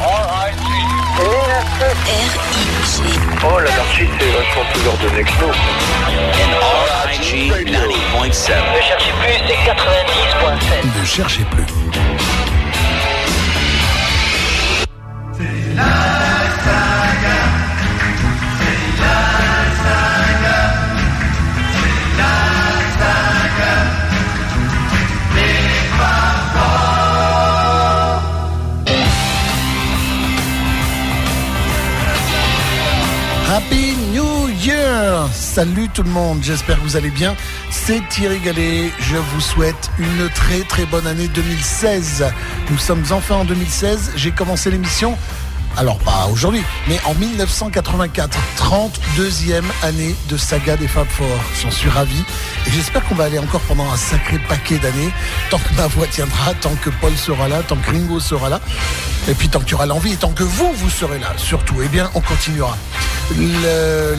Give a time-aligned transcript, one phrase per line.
[0.00, 0.70] R-I-G.
[3.42, 5.52] Oh, la darchi, c'est vachement plus ordonné que nous.
[7.08, 7.30] RIG
[7.66, 8.52] 90.7.
[8.74, 10.98] Ne cherchez plus, c'est 90.7.
[10.98, 11.66] Ne cherchez plus.
[15.78, 16.19] Happy
[35.32, 37.36] Salut tout le monde, j'espère que vous allez bien.
[37.70, 42.24] C'est Thierry Gallet, je vous souhaite une très très bonne année 2016.
[42.70, 45.16] Nous sommes enfin en 2016, j'ai commencé l'émission,
[45.76, 51.26] alors pas aujourd'hui, mais en 1984, 32e année de saga des Fab Four.
[51.62, 52.24] J'en suis ravi
[52.66, 55.12] et j'espère qu'on va aller encore pendant un sacré paquet d'années,
[55.50, 58.60] tant que ma voix tiendra, tant que Paul sera là, tant que Ringo sera là,
[59.28, 61.76] et puis tant qu'il y aura l'envie et tant que vous, vous serez là, surtout,
[61.82, 62.76] eh bien on continuera.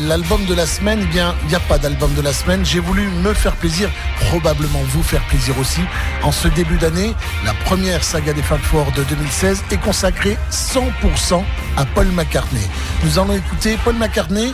[0.07, 2.65] L'album de la semaine, eh bien, il n'y a pas d'album de la semaine.
[2.65, 3.89] J'ai voulu me faire plaisir,
[4.29, 5.81] probablement vous faire plaisir aussi.
[6.23, 11.43] En ce début d'année, la première saga des Fab Four de 2016 est consacrée 100%
[11.75, 12.65] à Paul McCartney.
[13.03, 14.53] Nous allons écouter Paul McCartney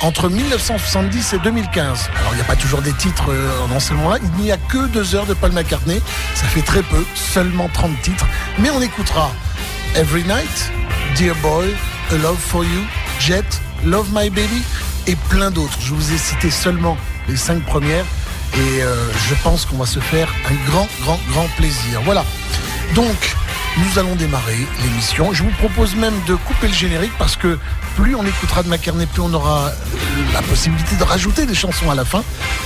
[0.00, 2.10] entre 1970 et 2015.
[2.20, 4.56] Alors il n'y a pas toujours des titres euh, dans ce moment-là, il n'y a
[4.56, 6.00] que deux heures de Paul McCartney,
[6.36, 8.26] ça fait très peu, seulement 30 titres,
[8.58, 9.32] mais on écoutera
[9.96, 10.70] Every Night,
[11.16, 11.74] Dear Boy,
[12.10, 12.84] A Love for You,
[13.18, 13.44] Jet,
[13.84, 14.62] Love My Baby
[15.06, 15.78] et plein d'autres.
[15.80, 16.96] Je vous ai cité seulement
[17.28, 18.04] les cinq premières
[18.54, 18.94] et euh,
[19.28, 22.00] je pense qu'on va se faire un grand, grand, grand plaisir.
[22.04, 22.24] Voilà.
[22.94, 23.36] Donc,
[23.78, 25.32] nous allons démarrer l'émission.
[25.32, 27.58] Je vous propose même de couper le générique parce que
[27.96, 29.72] plus on écoutera de McCartney, plus on aura
[30.32, 32.22] la possibilité de rajouter des chansons à la fin.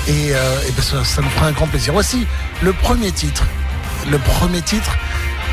[0.06, 1.92] Et, euh, ben ça, ça nous fera un grand plaisir.
[1.92, 2.26] Voici
[2.62, 3.44] le premier titre.
[4.10, 4.96] Le premier titre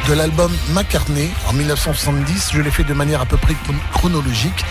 [0.07, 2.49] de l'album McCartney en 1970.
[2.53, 4.65] Je l'ai fait de manière à peu près chron- chronologique.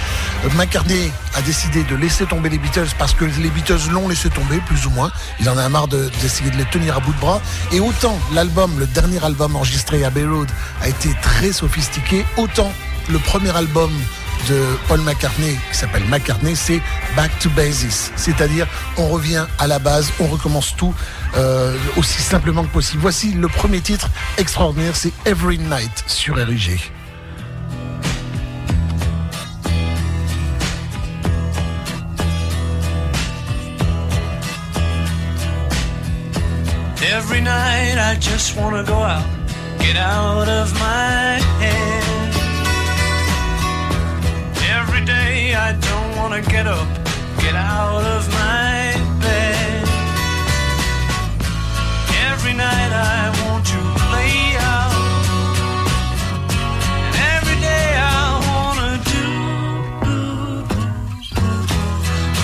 [0.45, 4.31] Euh, McCartney a décidé de laisser tomber les Beatles parce que les Beatles l'ont laissé
[4.31, 5.11] tomber, plus ou moins.
[5.41, 7.41] Il en a marre de- d'essayer de, les tenir à bout de bras.
[7.73, 10.49] Et autant l'album, le dernier album enregistré à Bay Road,
[10.83, 12.73] a été très sophistiqué, autant
[13.09, 13.91] le premier album
[14.49, 16.81] de Paul McCartney, qui s'appelle McCartney, c'est
[17.17, 18.13] Back to Basis.
[18.17, 18.67] C'est-à-dire,
[18.97, 20.95] on revient à la base, on recommence tout
[21.37, 23.01] euh, aussi simplement que possible.
[23.03, 26.93] Voici le premier titre extraordinaire, c'est Every Night sur RIG.
[37.11, 39.25] Every night I just go out,
[39.81, 42.18] get out of my head.
[44.71, 46.89] Every day I don't wanna get up,
[47.41, 48.93] get out of my
[49.23, 49.89] bed.
[52.31, 54.37] Every night I want to play
[54.75, 54.95] out.
[57.07, 59.29] And every day I wanna do.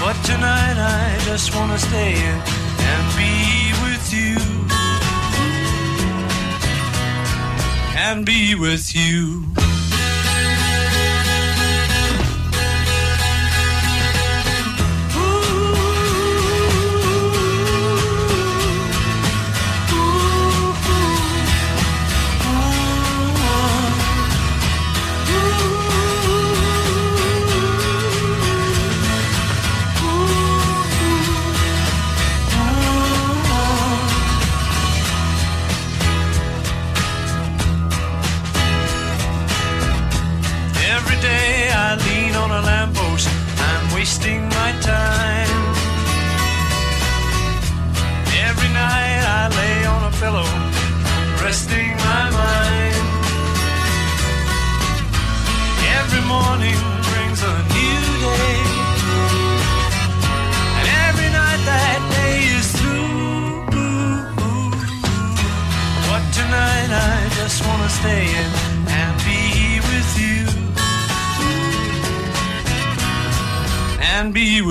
[0.01, 2.39] But tonight I just wanna stay in
[2.91, 3.35] and be
[3.85, 4.37] with you.
[7.97, 9.54] And be with you.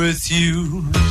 [0.04, 1.03] With you.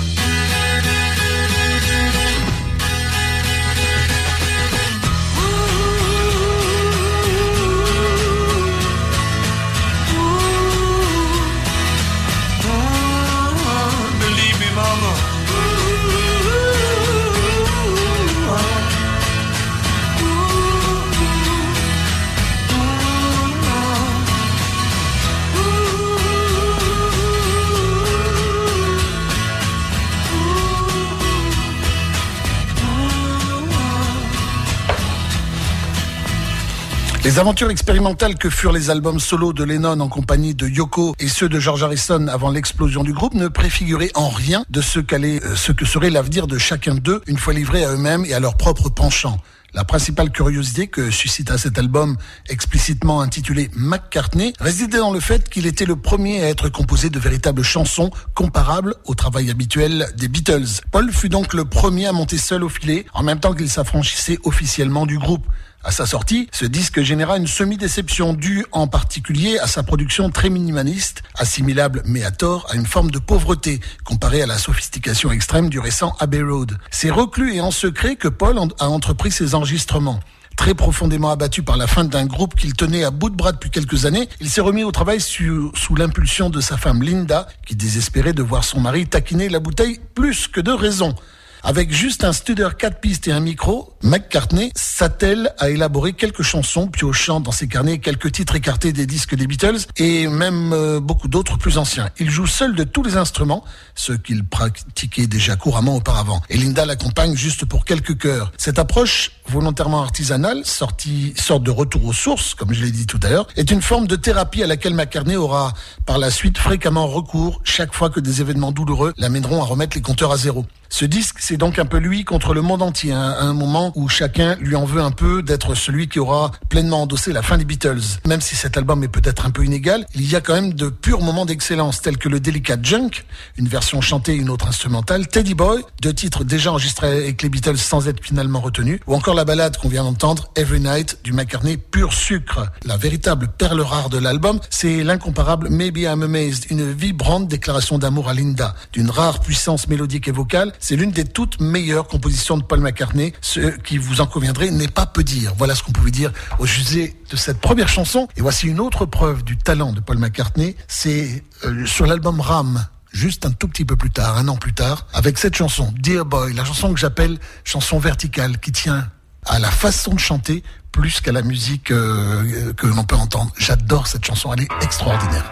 [37.33, 41.29] Les aventures expérimentales que furent les albums solo de Lennon en compagnie de Yoko et
[41.29, 45.43] ceux de George Harrison avant l'explosion du groupe ne préfiguraient en rien de ce, qu'allait,
[45.43, 48.41] euh, ce que serait l'avenir de chacun d'eux une fois livrés à eux-mêmes et à
[48.41, 49.39] leur propre penchant.
[49.73, 52.19] La principale curiosité que suscita cet album,
[52.51, 57.19] explicitement intitulé McCartney, résidait dans le fait qu'il était le premier à être composé de
[57.19, 60.83] véritables chansons comparables au travail habituel des Beatles.
[60.91, 64.39] Paul fut donc le premier à monter seul au filet, en même temps qu'il s'affranchissait
[64.45, 65.47] officiellement du groupe.
[65.85, 70.49] À sa sortie, ce disque généra une semi-déception due en particulier à sa production très
[70.49, 75.69] minimaliste, assimilable mais à tort à une forme de pauvreté comparée à la sophistication extrême
[75.69, 76.79] du récent Abbey Road.
[76.93, 80.21] C'est reclus et en secret que Paul a entrepris ses enregistrements.
[80.57, 83.71] Très profondément abattu par la fin d'un groupe qu'il tenait à bout de bras depuis
[83.71, 87.75] quelques années, il s'est remis au travail sous, sous l'impulsion de sa femme Linda, qui
[87.75, 91.17] désespérait de voir son mari taquiner la bouteille plus que de raison.
[91.65, 96.89] Avec juste un studer 4 pistes et un micro, McCartney s'attelle à élaborer quelques chansons,
[96.89, 101.29] piochant dans ses carnets quelques titres écartés des disques des Beatles et même euh, beaucoup
[101.29, 102.11] d'autres plus anciens.
[102.19, 103.65] Il joue seul de tous les instruments,
[103.95, 106.43] ce qu'il pratiquait déjà couramment auparavant.
[106.51, 108.51] Et Linda l'accompagne juste pour quelques chœurs.
[108.59, 113.21] Cette approche volontairement artisanale, sortie, sorte de retour aux sources, comme je l'ai dit tout
[113.23, 115.73] à l'heure, est une forme de thérapie à laquelle McCartney aura
[116.07, 120.03] par la suite fréquemment recours chaque fois que des événements douloureux l'amèneront à remettre les
[120.03, 120.67] compteurs à zéro.
[120.95, 123.93] Ce disque, c'est donc un peu lui contre le monde entier, hein, à un moment
[123.95, 127.57] où chacun lui en veut un peu d'être celui qui aura pleinement endossé la fin
[127.57, 128.03] des Beatles.
[128.27, 130.91] Même si cet album est peut-être un peu inégal, il y a quand même de
[130.91, 133.25] purs moments d'excellence, tels que le délicat Junk,
[133.57, 137.49] une version chantée et une autre instrumentale, Teddy Boy, deux titres déjà enregistrés avec les
[137.49, 141.33] Beatles sans être finalement retenus, ou encore la balade qu'on vient d'entendre, Every Night, du
[141.33, 142.67] McCartney pur sucre.
[142.85, 148.29] La véritable perle rare de l'album, c'est l'incomparable Maybe I'm Amazed, une vibrante déclaration d'amour
[148.29, 152.63] à Linda, d'une rare puissance mélodique et vocale, c'est l'une des toutes meilleures compositions de
[152.63, 153.33] Paul McCartney.
[153.41, 155.55] Ce qui vous en conviendrez n'est pas peu dire.
[155.57, 158.29] Voilà ce qu'on pouvait dire au sujet de cette première chanson.
[158.37, 160.77] Et voici une autre preuve du talent de Paul McCartney.
[160.89, 164.73] C'est euh, sur l'album Ram juste un tout petit peu plus tard, un an plus
[164.73, 169.09] tard, avec cette chanson, Dear Boy, la chanson que j'appelle chanson verticale, qui tient
[169.47, 170.63] à la façon de chanter
[170.93, 173.51] plus qu'à la musique euh, que l'on peut entendre.
[173.57, 175.51] J'adore cette chanson, elle est extraordinaire.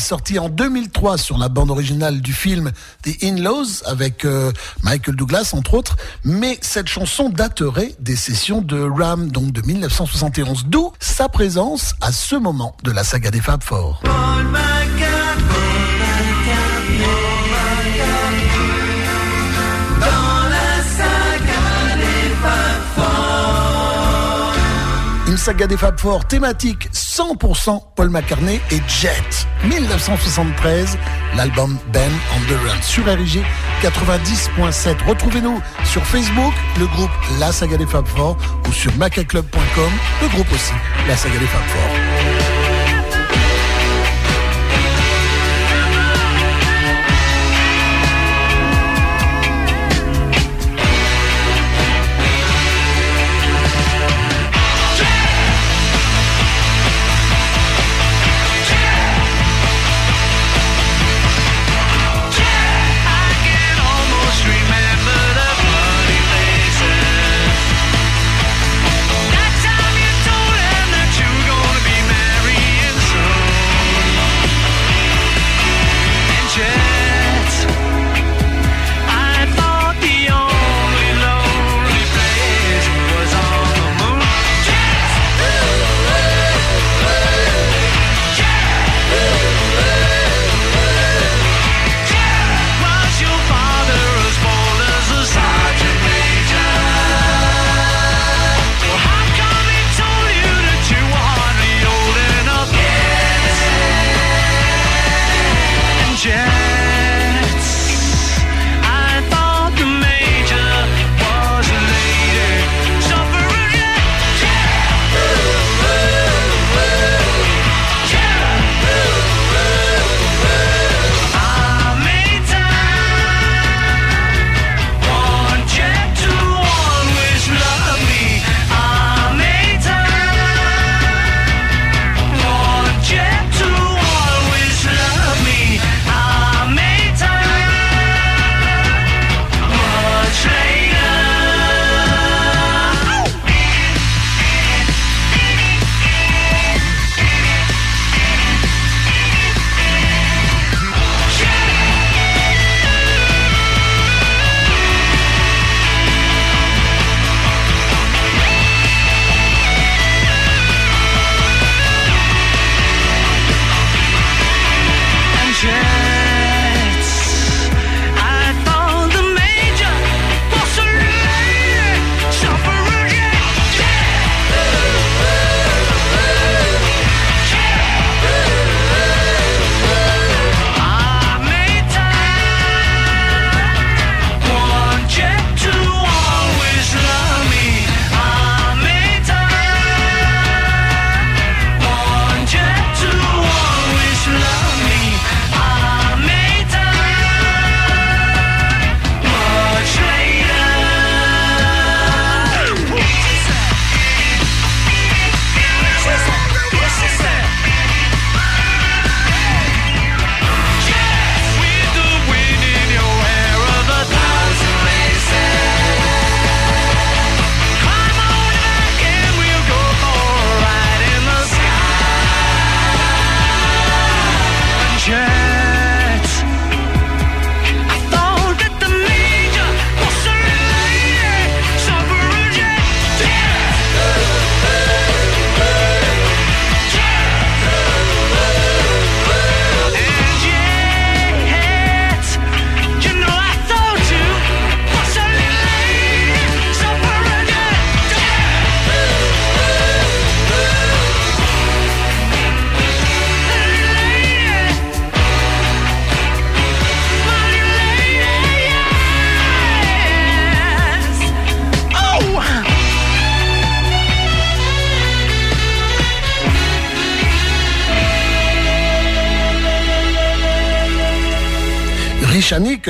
[0.00, 4.52] Sorti en 2003 sur la bande originale du film The In-Laws avec euh,
[4.82, 10.66] Michael Douglas entre autres, mais cette chanson daterait des sessions de Ram, donc de 1971,
[10.66, 14.02] d'où sa présence à ce moment de la saga des Fab Four.
[25.40, 29.46] Saga des Fab Four thématique 100% Paul McCartney et Jet.
[29.64, 30.98] 1973,
[31.34, 33.42] l'album Ben on the Run sur RIG
[33.80, 35.02] 90.7.
[35.08, 38.36] Retrouvez-nous sur Facebook, le groupe La Saga des Fab Four
[38.68, 40.74] ou sur macaclub.com, le groupe aussi
[41.08, 42.39] La Saga des Fab Four.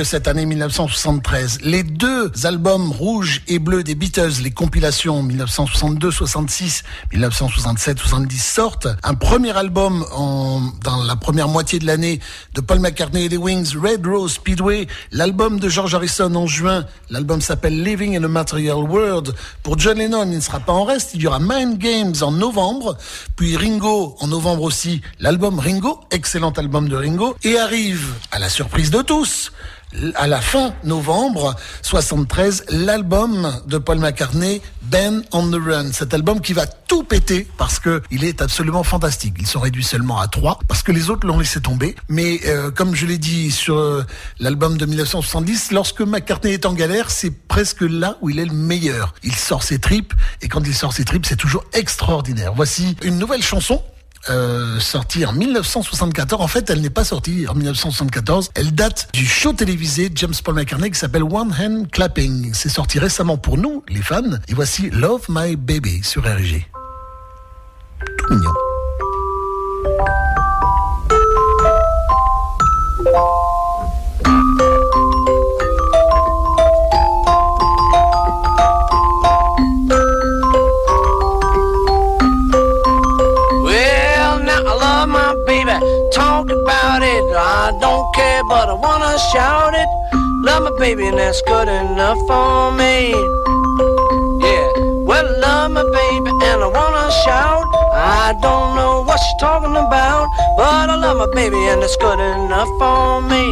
[0.03, 1.59] Cette année 1973.
[1.63, 6.83] Les deux albums rouge et bleu des Beatles, les compilations 1962-66,
[7.13, 8.87] 1967-70 sortent.
[9.03, 12.19] Un premier album en, dans la première moitié de l'année
[12.53, 14.87] de Paul McCartney et les Wings, Red Rose Speedway.
[15.11, 16.85] L'album de George Harrison en juin.
[17.09, 19.33] L'album s'appelle Living in a Material World.
[19.63, 21.11] Pour John Lennon, il ne sera pas en reste.
[21.13, 22.97] Il y aura Mind Games en novembre.
[23.35, 25.01] Puis Ringo en novembre aussi.
[25.19, 27.35] L'album Ringo, excellent album de Ringo.
[27.43, 29.51] Et arrive, à la surprise de tous,
[30.15, 35.91] à la fin novembre 73, l'album de Paul McCartney, Ben on the Run.
[35.91, 39.35] Cet album qui va tout péter parce que il est absolument fantastique.
[39.39, 41.95] Ils sont réduits seulement à trois parce que les autres l'ont laissé tomber.
[42.09, 44.05] Mais euh, comme je l'ai dit sur euh,
[44.39, 48.53] l'album de 1970, lorsque McCartney est en galère, c'est presque là où il est le
[48.53, 49.13] meilleur.
[49.23, 52.53] Il sort ses tripes et quand il sort ses tripes, c'est toujours extraordinaire.
[52.55, 53.81] Voici une nouvelle chanson
[54.29, 56.41] euh, sortie en 1974.
[56.41, 58.51] En fait, elle n'est pas sortie en 1974.
[58.55, 62.53] Elle date du show télévisé James Paul McCartney qui s'appelle One Hand Clapping.
[62.53, 64.21] C'est sorti récemment pour nous, les fans.
[64.47, 66.67] Et voici Love My Baby sur RG.
[68.17, 68.51] Tout mignon.
[87.71, 89.87] I don't care, but I wanna shout it.
[90.43, 93.15] Love my baby, and that's good enough for me.
[94.43, 94.67] Yeah,
[95.07, 97.63] well, I love my baby, and I wanna shout.
[97.93, 102.19] I don't know what she's talking about, but I love my baby, and it's good
[102.19, 103.45] enough for me.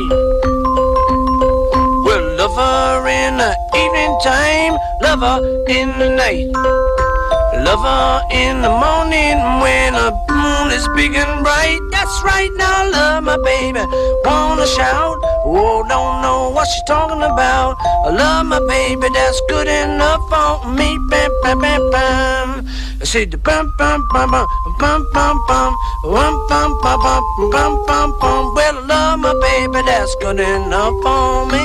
[2.04, 7.19] Well, love her in the evening time, love her in the night.
[7.66, 11.80] Love her in the morning when the moon is big and bright.
[11.92, 13.82] That's right, now love my baby.
[14.24, 17.76] Wanna shout, oh, don't know what she's talking about.
[18.06, 20.98] I love my baby, that's good enough for me.
[21.10, 22.68] Bam, bam, bam, bam.
[23.02, 24.48] I say the bum, bum, bum, bum,
[24.80, 28.56] bum, bum, bum, bum, bum, bum, bum, bum, bum, bum.
[28.56, 31.64] Well, I love my baby, that's good enough for me.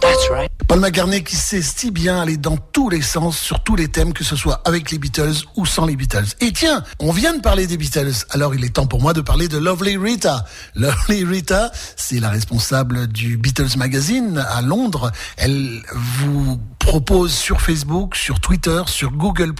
[0.00, 0.53] That's right.
[0.74, 4.12] Paul McCartney qui sait si bien aller dans tous les sens, sur tous les thèmes,
[4.12, 6.26] que ce soit avec les Beatles ou sans les Beatles.
[6.40, 9.20] Et tiens, on vient de parler des Beatles, alors il est temps pour moi de
[9.20, 10.44] parler de Lovely Rita.
[10.74, 15.12] Lovely Rita, c'est la responsable du Beatles Magazine à Londres.
[15.36, 19.54] Elle vous propose sur Facebook, sur Twitter, sur Google+,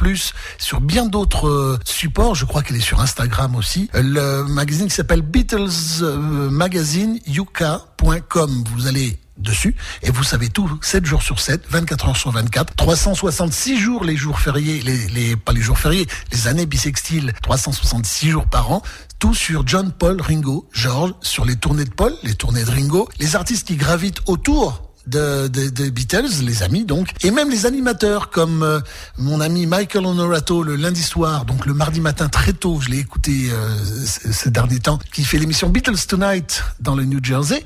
[0.58, 2.34] sur bien d'autres euh, supports.
[2.34, 3.88] Je crois qu'elle est sur Instagram aussi.
[3.94, 5.68] Le magazine qui s'appelle Beatles
[6.02, 8.64] euh, Magazine UK.com.
[8.74, 9.74] Vous allez dessus.
[10.02, 14.16] Et vous savez tout 7 jours sur 7 24 heures sur 24 366 jours les
[14.16, 18.82] jours fériés les, les pas les jours fériés les années bissextiles 366 jours par an.
[19.18, 23.08] Tout sur John Paul Ringo George sur les tournées de Paul les tournées de Ringo
[23.18, 27.66] les artistes qui gravitent autour de, de, de Beatles, les amis donc, et même les
[27.66, 28.80] animateurs comme euh,
[29.18, 32.98] mon ami Michael Honorato le lundi soir, donc le mardi matin très tôt, je l'ai
[32.98, 37.64] écouté euh, ces derniers temps, qui fait l'émission Beatles Tonight dans le New Jersey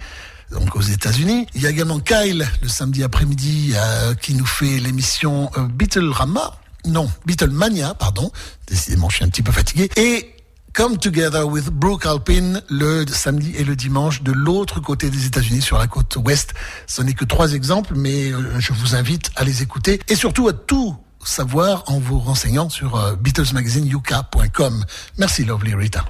[0.50, 1.46] donc aux États-Unis.
[1.54, 6.10] Il y a également Kyle le samedi après-midi euh, qui nous fait l'émission euh, Beatle
[6.10, 6.54] Rama.
[6.86, 8.30] Non, Beatle Mania, pardon.
[8.66, 9.90] Décidément, je suis un petit peu fatigué.
[9.96, 10.34] Et
[10.78, 15.60] Come Together with Brooke Alpin le samedi et le dimanche de l'autre côté des États-Unis
[15.60, 16.54] sur la côte ouest.
[16.86, 20.46] Ce n'est que trois exemples, mais euh, je vous invite à les écouter et surtout
[20.46, 24.84] à tout savoir en vous renseignant sur euh, BeatlesMagazineUK.com.
[25.18, 26.04] Merci Lovely Rita.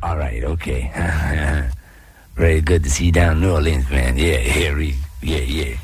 [0.00, 0.90] All right, okay.
[2.36, 4.18] Very good to see you down in New Orleans, man.
[4.18, 4.94] Yeah, Harry.
[5.22, 5.76] yeah, yeah.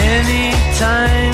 [0.00, 1.27] Anytime,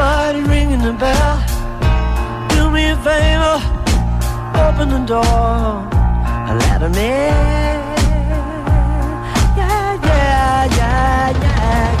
[0.00, 1.36] Somebody ringing the bell.
[2.48, 3.58] Do me a favor.
[4.64, 5.84] Open the door
[6.48, 7.34] and let 'em in.
[9.58, 11.99] Yeah, yeah, yeah, yeah.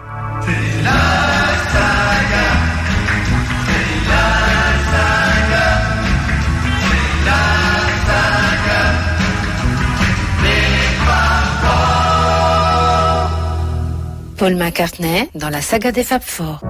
[14.38, 16.62] Paul McCartney dans la saga des Fab Four.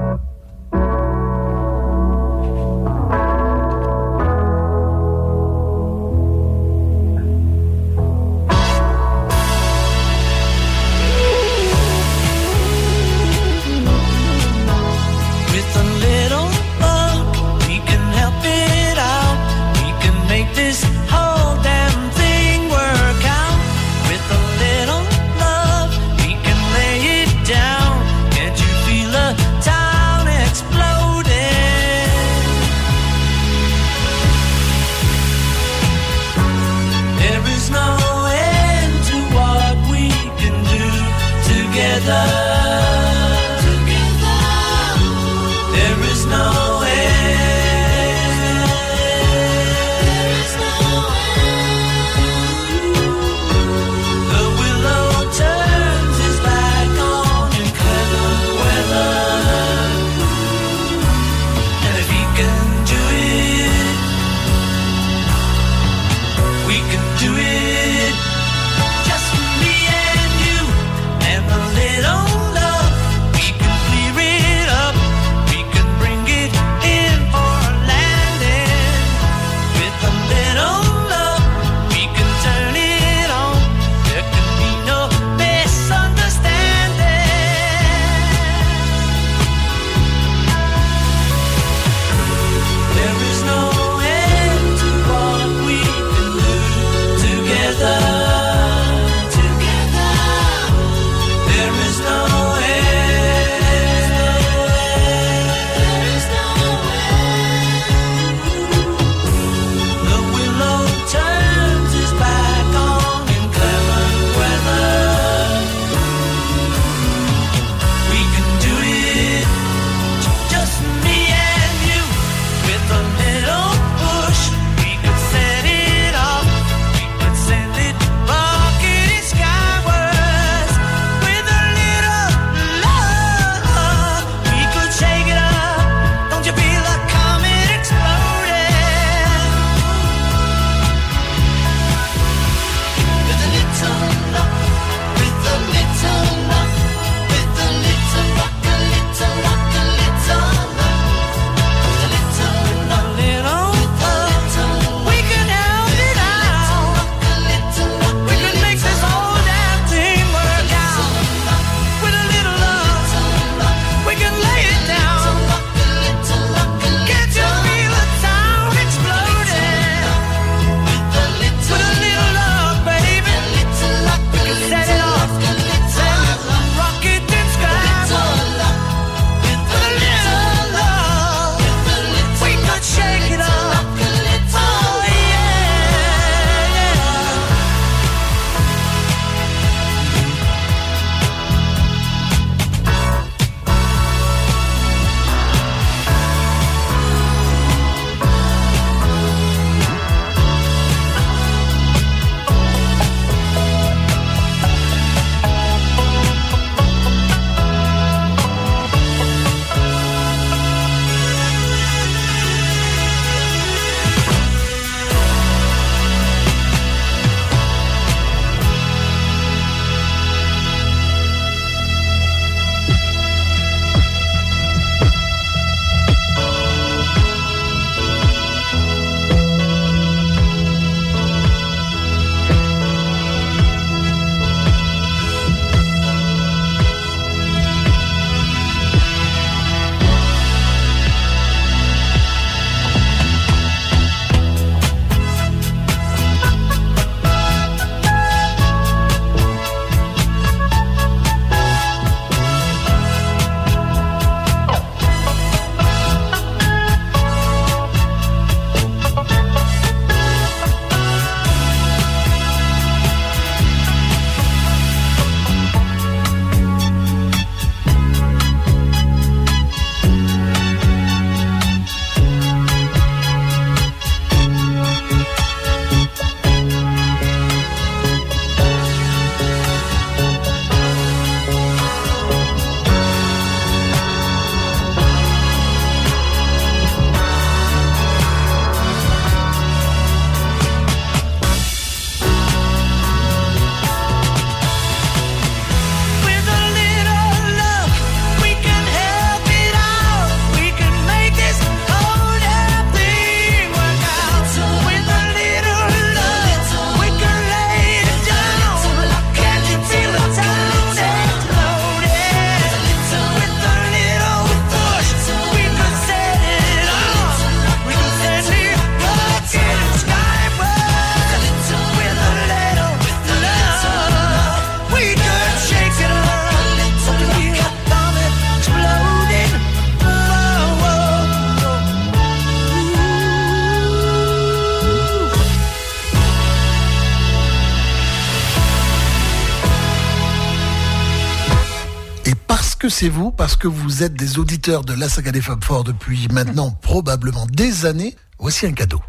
[342.78, 345.88] que c'est vous, parce que vous êtes des auditeurs de la saga des femmes fortes
[345.88, 349.02] depuis maintenant probablement des années, voici un cadeau.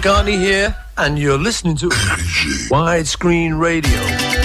[0.00, 1.90] McCartney here, and you're listening to
[2.70, 4.39] Widescreen Radio.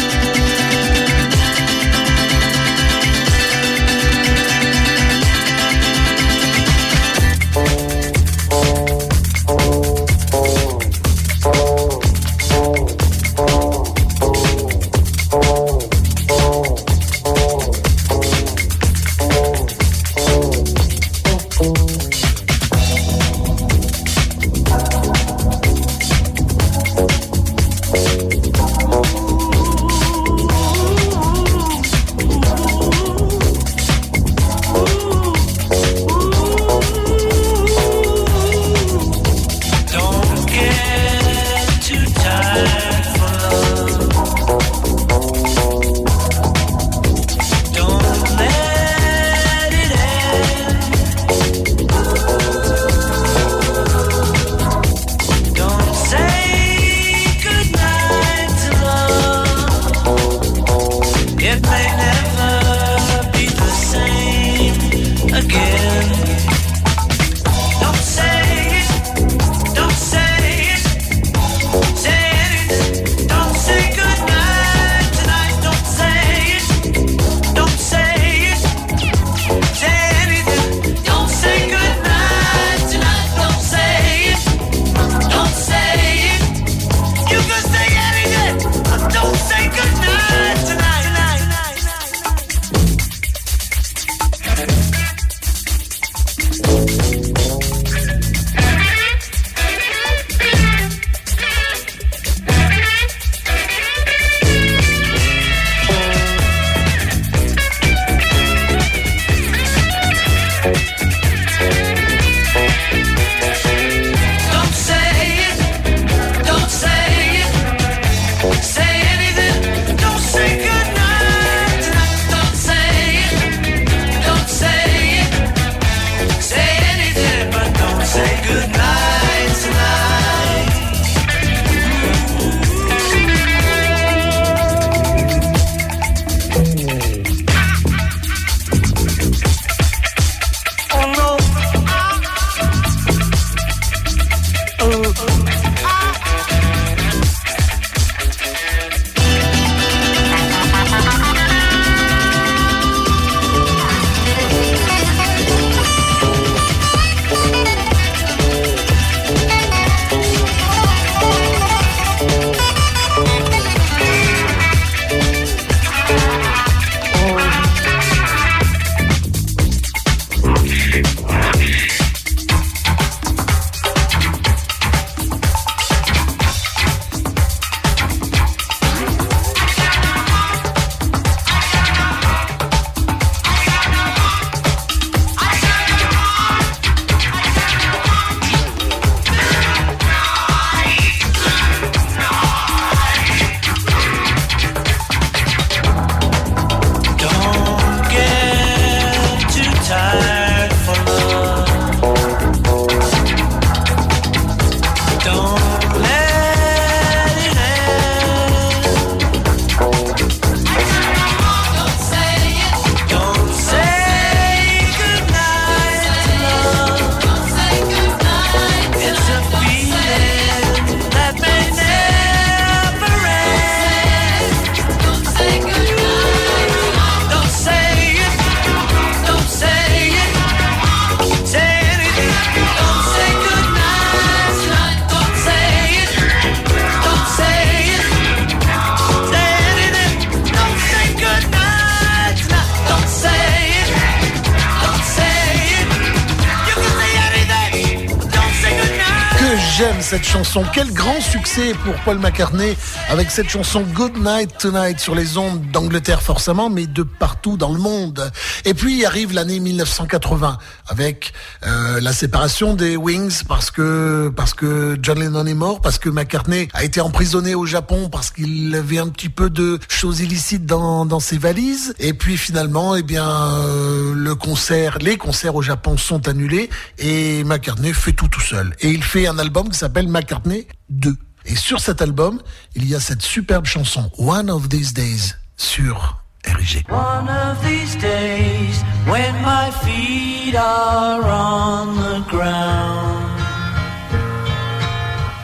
[250.73, 252.75] Quel grand succès pour Paul McCartney
[253.09, 257.71] avec cette chanson Good Night Tonight sur les ondes d'Angleterre forcément, mais de partout dans
[257.71, 258.31] le monde.
[258.65, 260.57] Et puis arrive l'année 1980
[260.87, 261.31] avec
[261.65, 266.09] euh, la séparation des Wings parce que parce que John Lennon est mort, parce que
[266.09, 270.65] McCartney a été emprisonné au Japon parce qu'il avait un petit peu de choses illicites
[270.65, 271.93] dans, dans ses valises.
[271.99, 277.93] Et puis finalement, eh bien, euh, le les concerts au Japon sont annulés et McCartney
[277.93, 278.75] fait tout tout seul.
[278.81, 281.15] Et il fait un album qui s'appelle McCartney 2.
[281.45, 282.41] Et sur cet album,
[282.75, 286.85] il y a cette superbe chanson One of These Days sur RIG.
[286.89, 293.39] One of these days, when my feet are on the ground,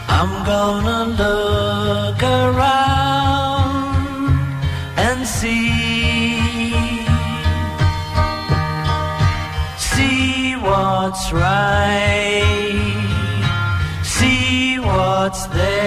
[0.10, 2.91] I'm gonna look around
[11.12, 12.42] what's right,
[14.02, 15.81] see what's there,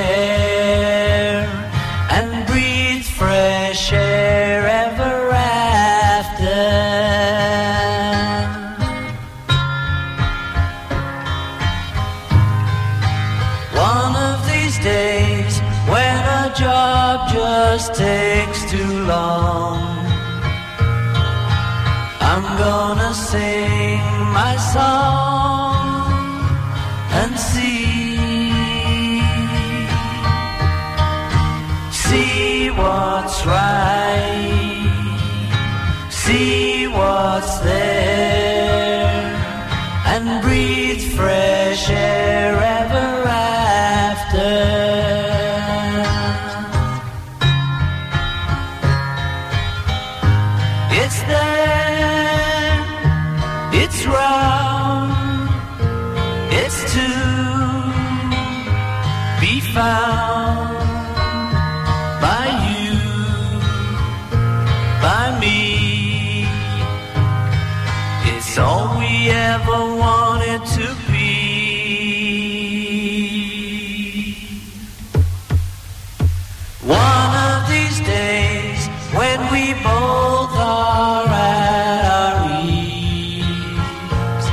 [76.87, 84.45] One of these days, when we both are at our ease,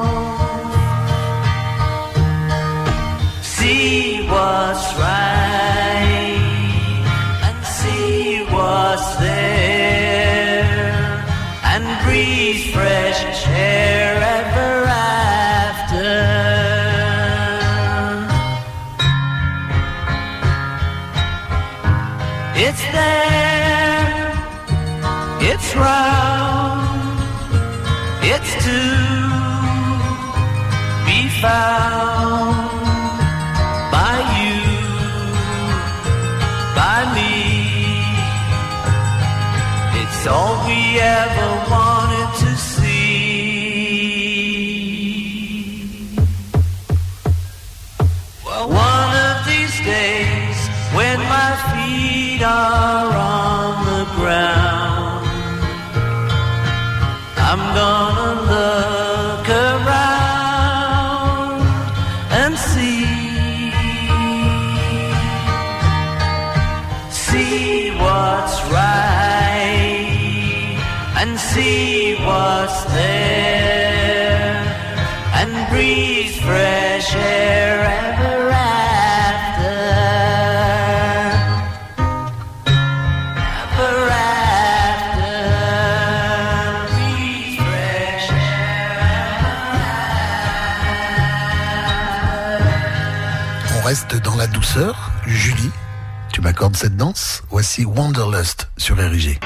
[96.55, 99.41] tu m'accordes cette danse Voici Wanderlust sur RIG.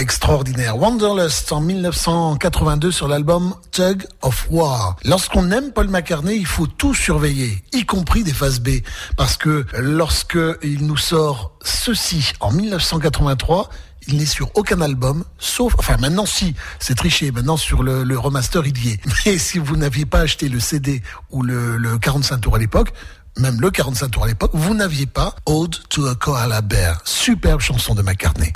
[0.00, 0.76] Extraordinaire.
[0.76, 4.96] Wanderlust en 1982 sur l'album Tug of War.
[5.04, 8.80] Lorsqu'on aime Paul McCartney, il faut tout surveiller, y compris des phases B.
[9.16, 13.68] Parce que lorsque il nous sort ceci en 1983,
[14.06, 18.18] il n'est sur aucun album, sauf, enfin maintenant si, c'est triché, maintenant sur le, le
[18.18, 19.00] remaster il y est.
[19.26, 22.92] Mais si vous n'aviez pas acheté le CD ou le, le 45 tours à l'époque,
[23.38, 27.00] même le 45 tours à l'époque, vous n'aviez pas Ode to a Koala Bear.
[27.04, 28.52] Superbe chanson de McCartney.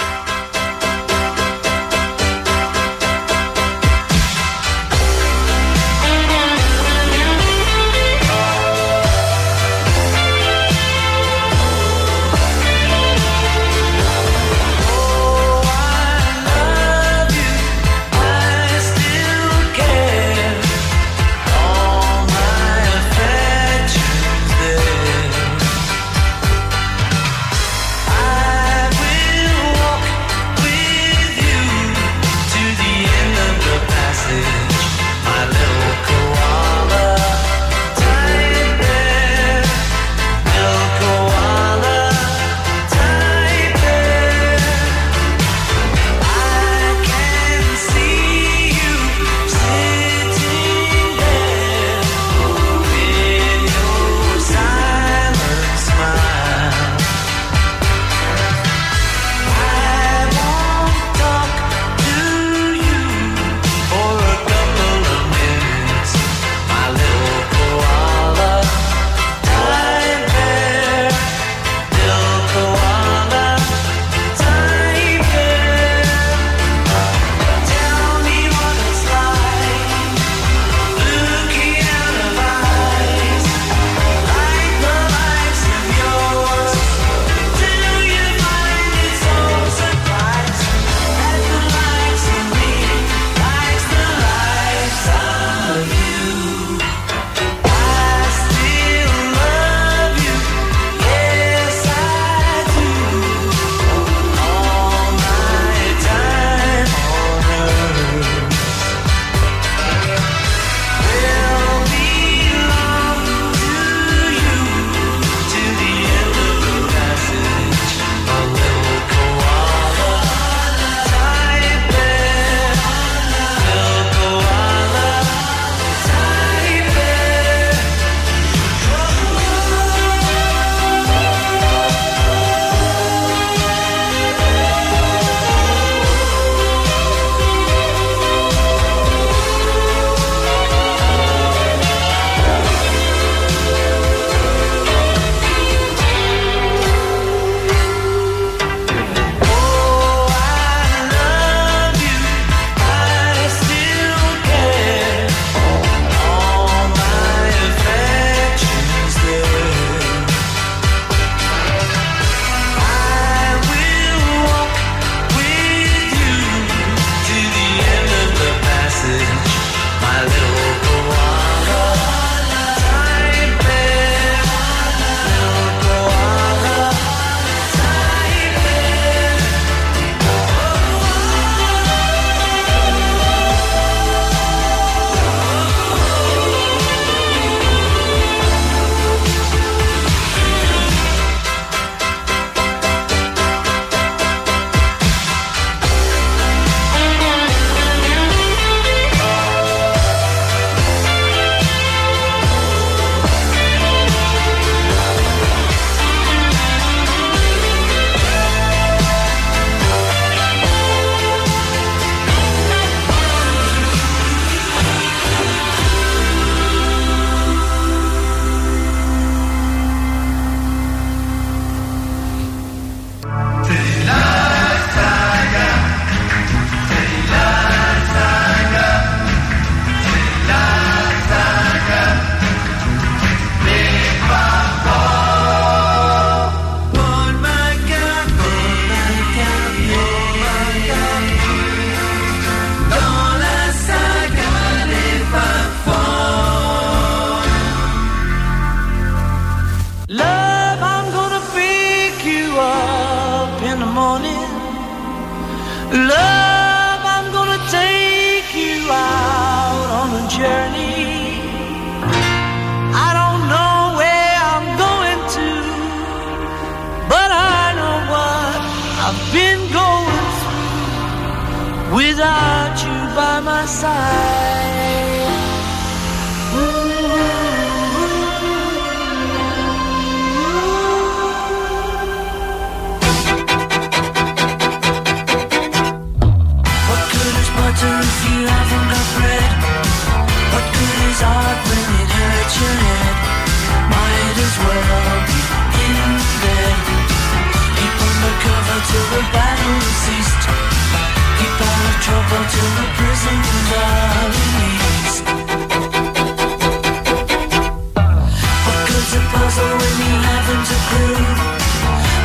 [309.18, 311.26] A puzzle when you haven't a clue?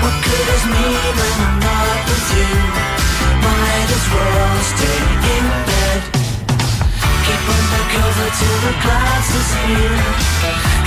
[0.04, 0.86] What good is me
[1.18, 2.54] when I'm not with you?
[3.46, 5.02] Might as well stay
[5.36, 6.02] in bed.
[7.26, 9.96] Keep undercover till the clouds disappear.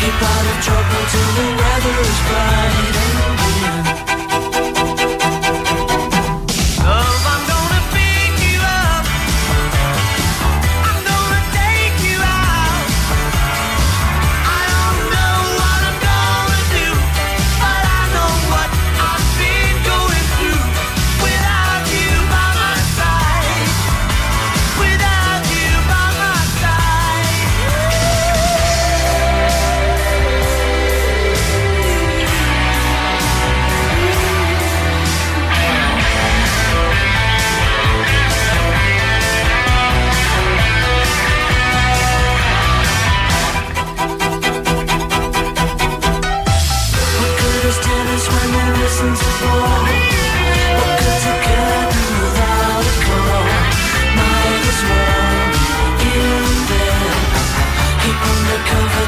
[0.01, 3.86] Keep out of trouble till the weather is bright and clear.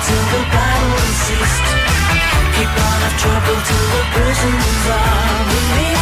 [0.09, 1.69] Till the battle ceased.
[2.57, 5.98] Keep out of trouble till the prisons are released.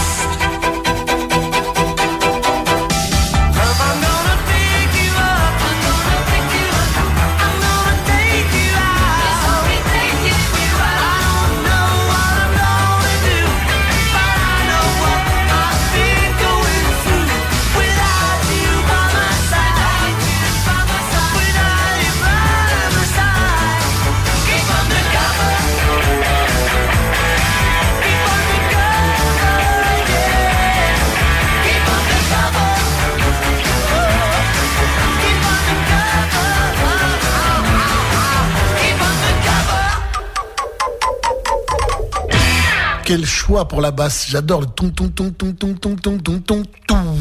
[43.07, 44.27] Quel choix pour la basse.
[44.29, 47.17] J'adore le ton ton ton ton ton ton ton ton ton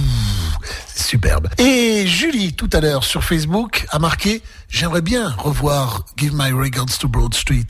[0.96, 1.48] superbe.
[1.60, 6.98] Et Julie, tout à l'heure sur Facebook, a marqué J'aimerais bien revoir Give My Regards
[7.00, 7.68] to Broad Street.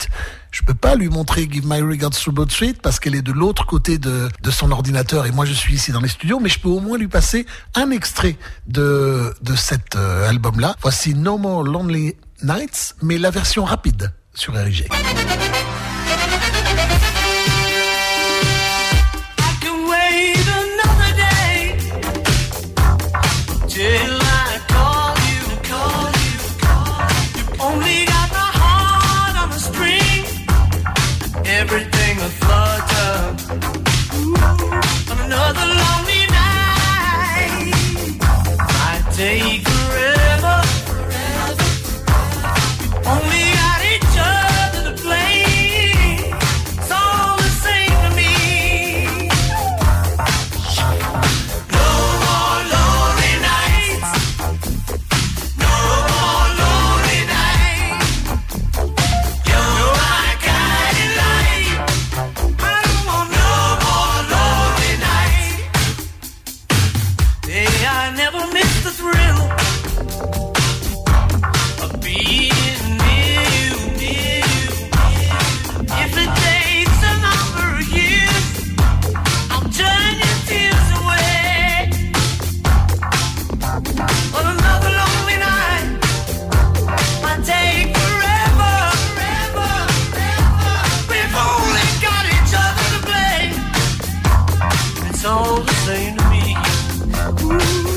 [0.50, 3.32] Je peux pas lui montrer Give My Regards to Broad Street parce qu'elle est de
[3.32, 6.48] l'autre côté de, de son ordinateur et moi je suis ici dans les studios, mais
[6.48, 7.44] je peux au moins lui passer
[7.74, 10.74] un extrait de, de cet euh, album-là.
[10.80, 14.88] Voici No More Lonely Nights, mais la version rapide sur RIG.
[35.46, 37.72] was a lonely night.
[38.68, 39.65] I take
[95.26, 96.56] all the same to me.
[97.42, 97.95] Ooh.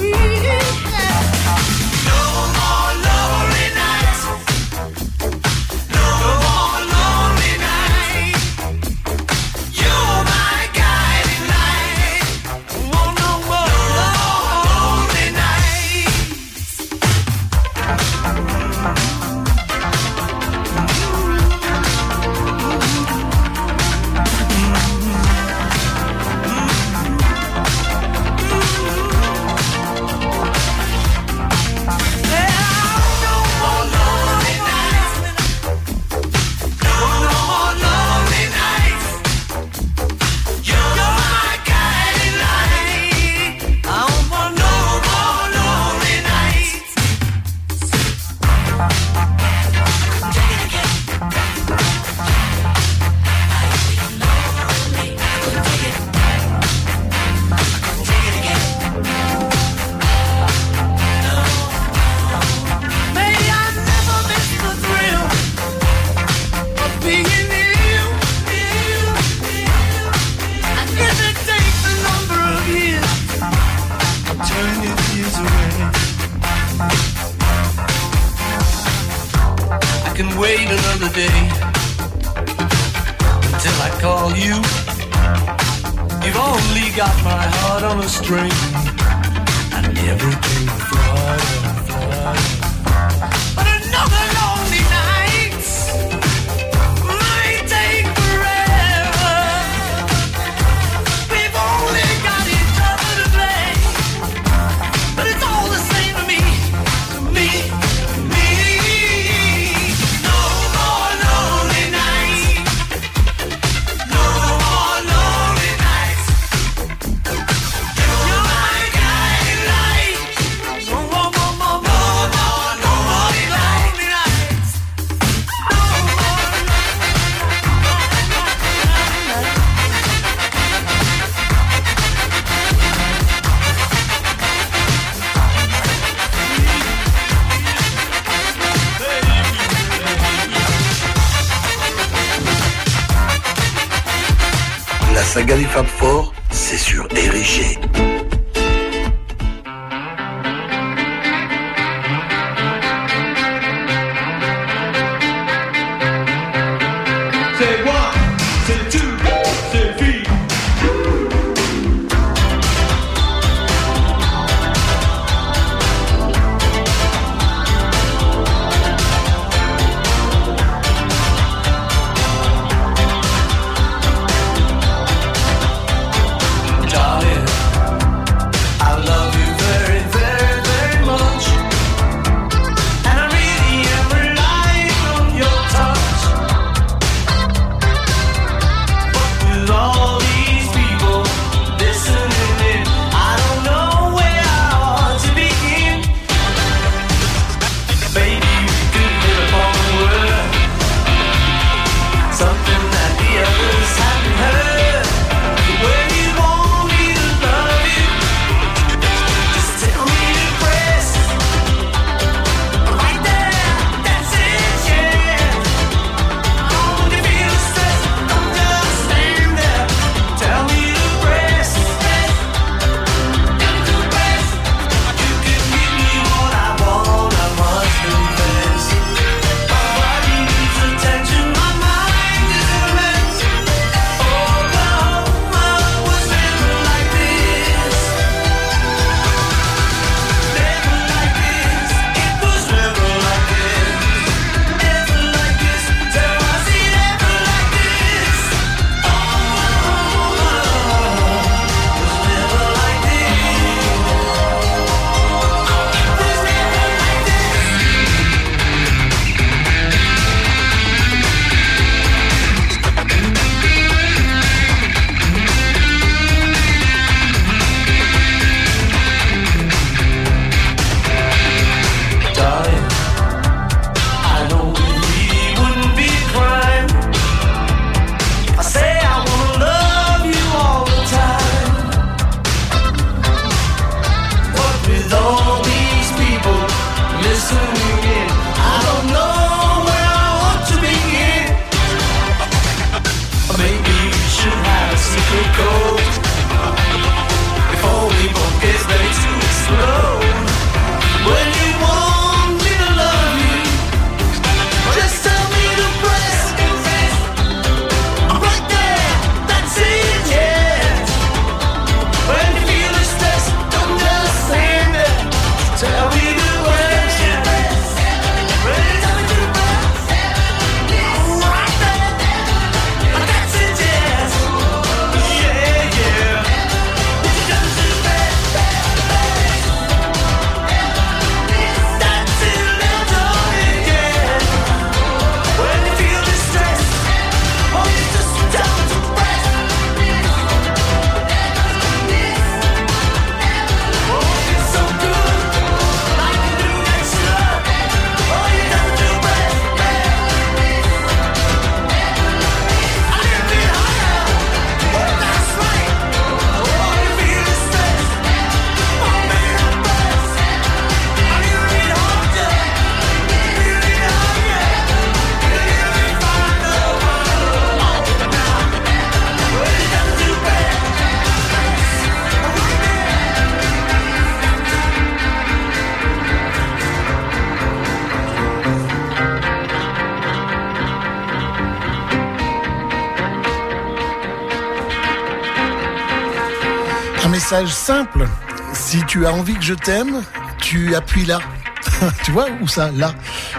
[387.67, 388.27] Simple.
[388.73, 390.23] Si tu as envie que je t'aime,
[390.59, 391.39] tu appuies là.
[392.23, 393.13] tu vois où ça Là.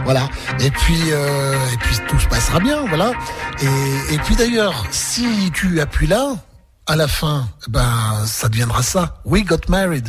[0.05, 0.28] Voilà.
[0.60, 2.85] Et puis, euh, et puis tout se passera bien.
[2.89, 3.12] Voilà.
[3.62, 6.35] Et, puis d'ailleurs, si tu appuies là,
[6.86, 9.20] à la fin, ben ça deviendra ça.
[9.24, 10.09] We got married.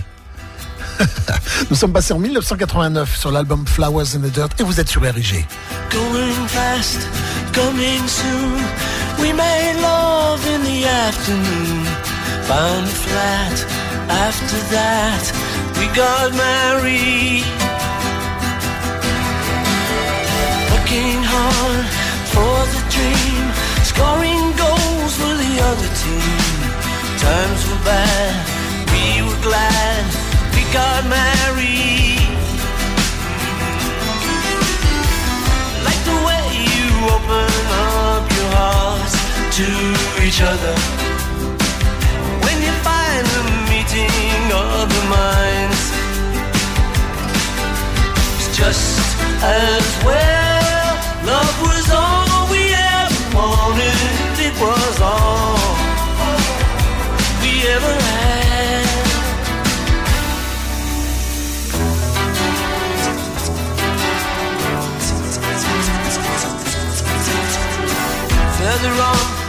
[1.69, 5.01] Nous sommes passés en 1989 sur l'album Flowers in the Dirt et vous êtes sur
[5.01, 5.45] RIG.
[5.89, 7.07] Going fast,
[7.53, 8.61] coming soon.
[9.19, 9.33] We
[9.81, 11.90] love in the afternoon.
[12.51, 13.57] Found a flat.
[14.27, 15.23] After that,
[15.79, 17.47] we got married.
[20.67, 21.87] Working hard
[22.33, 23.45] for the dream.
[23.87, 26.51] Scoring goals for the other team.
[27.23, 28.35] Times were bad,
[28.91, 30.03] we were glad.
[30.51, 32.19] We got married.
[35.87, 39.15] like the way you open up your hearts
[39.55, 39.67] to
[40.27, 41.00] each other.
[43.21, 45.81] Find the meeting of the minds,
[48.37, 48.97] it's just
[49.43, 50.95] as well.
[51.23, 53.97] Love was all we ever wanted.
[54.41, 55.53] It was all
[57.43, 58.89] we ever had.
[68.57, 69.41] Further on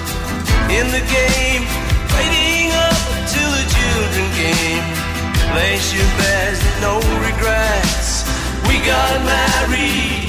[0.70, 1.51] in the game,
[4.22, 4.84] children came.
[5.52, 8.24] Place your bets, no regrets.
[8.68, 10.28] We got married.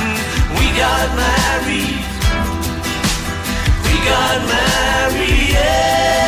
[0.00, 0.18] Mm,
[0.58, 2.04] We got married.
[3.84, 5.50] We got married.
[5.52, 6.25] Yeah.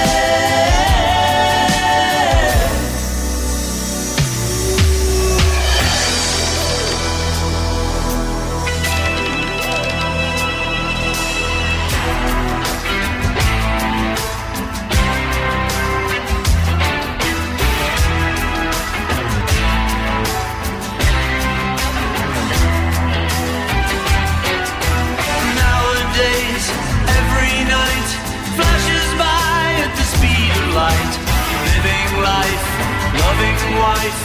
[33.88, 34.20] Wife,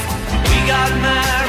[0.50, 1.43] we got married.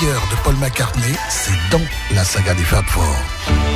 [0.00, 3.69] de Paul McCartney, c'est dans la saga des Fab Four.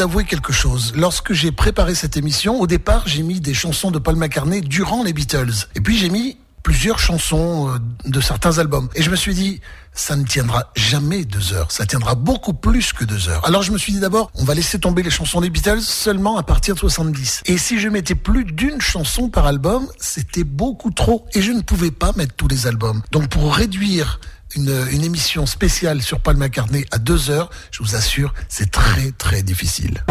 [0.00, 0.92] avouer quelque chose.
[0.96, 5.02] Lorsque j'ai préparé cette émission, au départ, j'ai mis des chansons de Paul McCartney durant
[5.02, 5.68] les Beatles.
[5.74, 8.88] Et puis j'ai mis plusieurs chansons euh, de certains albums.
[8.94, 9.60] Et je me suis dit,
[9.92, 11.70] ça ne tiendra jamais deux heures.
[11.70, 13.44] Ça tiendra beaucoup plus que deux heures.
[13.46, 16.36] Alors je me suis dit d'abord, on va laisser tomber les chansons des Beatles seulement
[16.36, 17.42] à partir de 70.
[17.46, 21.26] Et si je mettais plus d'une chanson par album, c'était beaucoup trop.
[21.34, 23.02] Et je ne pouvais pas mettre tous les albums.
[23.10, 24.20] Donc pour réduire
[24.56, 29.42] une, émission spéciale sur Paul McCartney à 2 heures, je vous assure, c'est très très
[29.42, 30.04] difficile.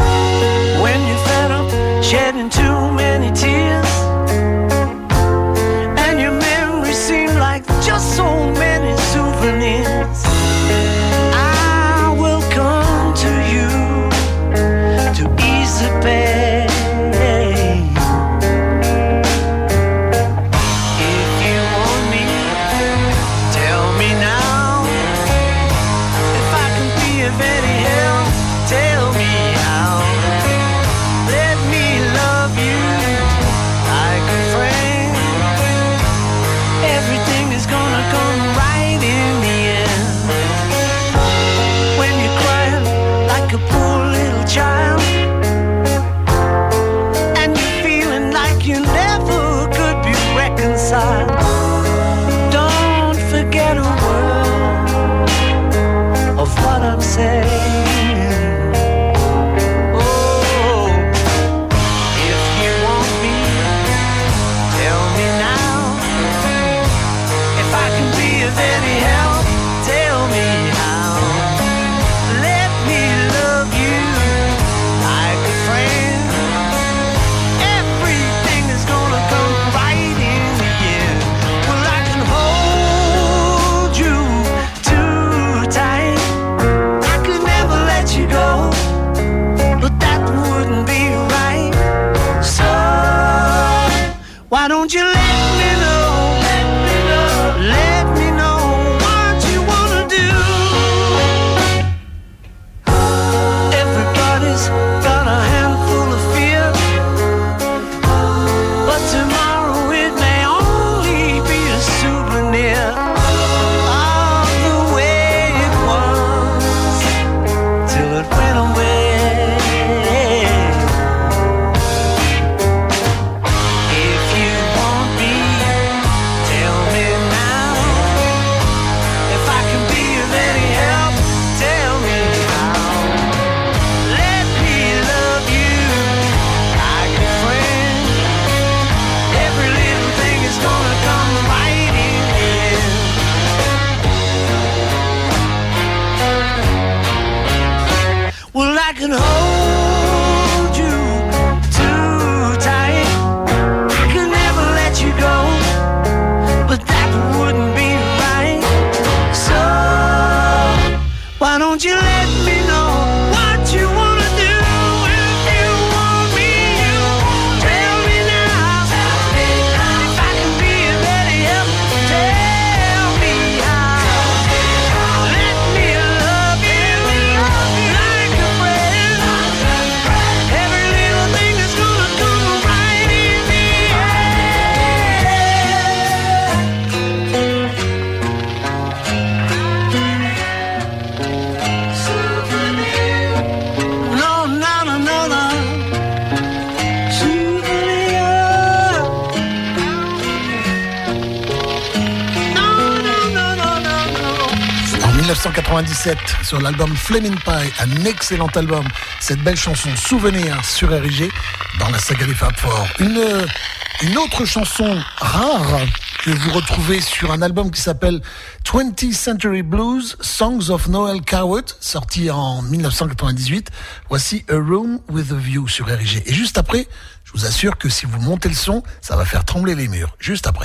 [206.06, 208.86] 1997, sur l'album Flaming Pie, un excellent album,
[209.20, 212.88] cette belle chanson Souvenir sur dans la saga des Fab Four.
[213.00, 215.82] Une, autre chanson rare
[216.24, 218.22] que vous retrouvez sur un album qui s'appelle
[218.66, 223.70] 20th Century Blues Songs of Noel Coward, sorti en 1998.
[224.08, 225.90] Voici A Room with a View sur.
[225.90, 226.88] Et juste après,
[227.26, 230.16] je vous assure que si vous montez le son, ça va faire trembler les murs.
[230.20, 230.59] Juste après.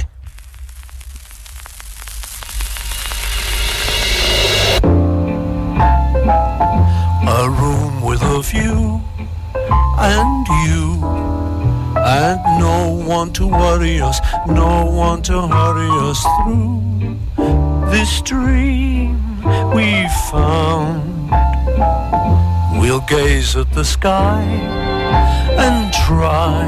[10.05, 10.85] And you
[11.97, 17.17] and no one to worry us, no one to hurry us through
[17.91, 19.17] this dream
[19.75, 21.31] we found.
[22.81, 24.43] We'll gaze at the sky
[25.65, 26.65] and try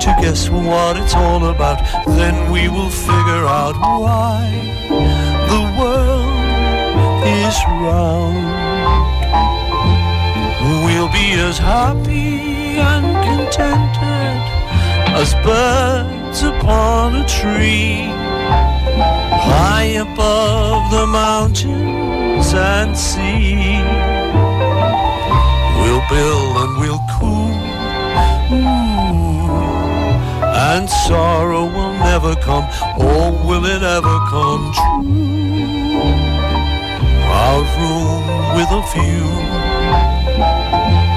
[0.00, 1.78] to guess what it's all about.
[2.06, 4.42] Then we will figure out why
[5.50, 8.71] the world is round.
[10.84, 14.36] We'll be as happy and contented
[15.14, 18.10] as birds upon a tree,
[19.50, 23.80] high above the mountains and sea.
[25.80, 27.54] We'll build and we'll cool,
[28.52, 29.50] ooh,
[30.42, 32.66] and sorrow will never come,
[32.98, 35.02] or will it ever come true?
[37.42, 38.22] Our room
[38.56, 40.61] with a view.
[40.72, 41.11] Thank you.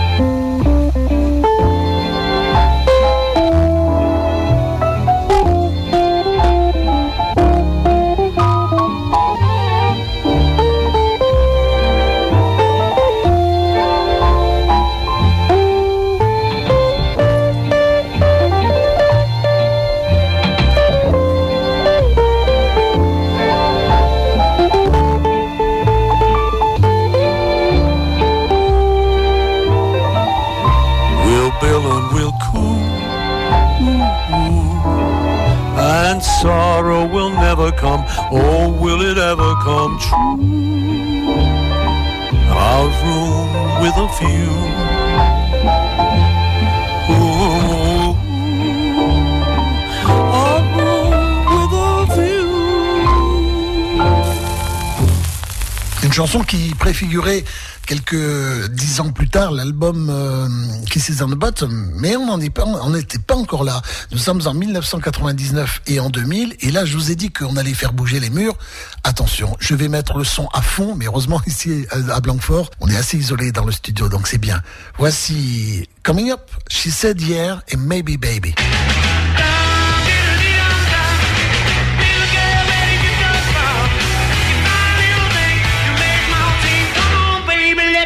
[37.86, 40.38] Come, or will it ever come true?
[42.68, 43.50] Our room
[43.82, 44.54] with a view.
[47.14, 48.16] Ooh,
[51.52, 51.96] with a.
[56.04, 57.44] Une chanson qui préfigurait
[57.86, 60.48] quelques dix ans plus tard l'album euh,
[60.90, 63.82] Kisses on the Bottom, mais on est pas, on n'était pas encore là.
[64.12, 67.74] Nous sommes en 1999 et en 2000, et là je vous ai dit qu'on allait
[67.74, 68.58] faire bouger les murs.
[69.04, 72.98] Attention, je vais mettre le son à fond, mais heureusement ici à Blanquefort, on est
[72.98, 74.62] assez isolé dans le studio, donc c'est bien.
[74.98, 78.56] Voici Coming Up, She Said Yeah et Maybe Baby.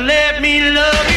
[0.00, 1.07] let me love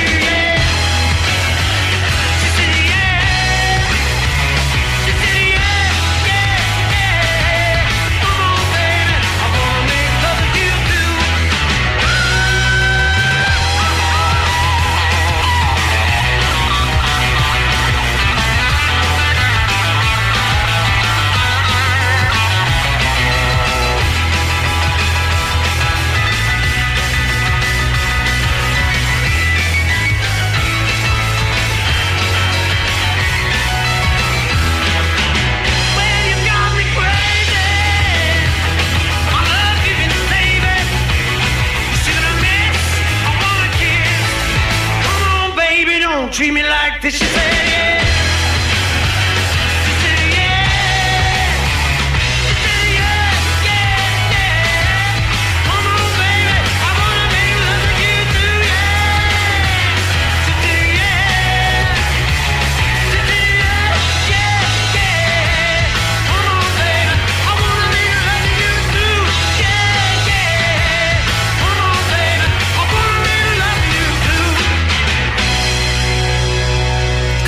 [46.21, 48.00] Don't treat me like this, she said, yeah.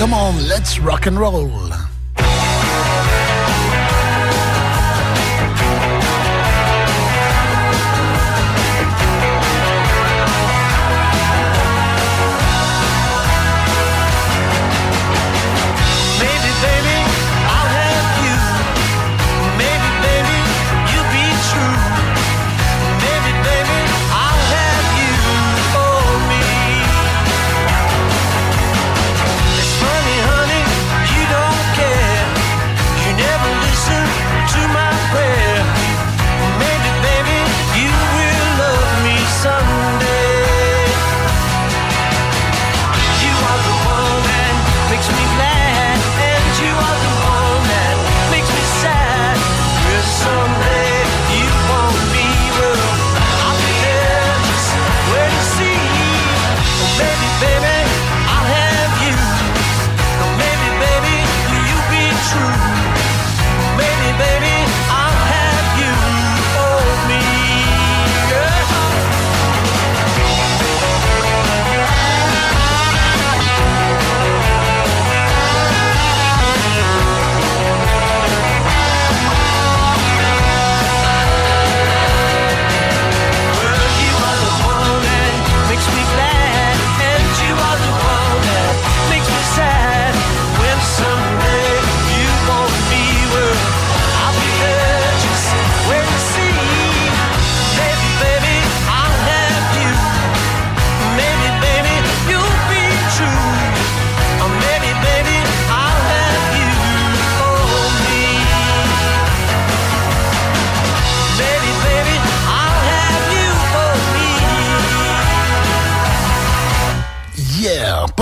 [0.04, 1.73] Come on, let's rock and roll.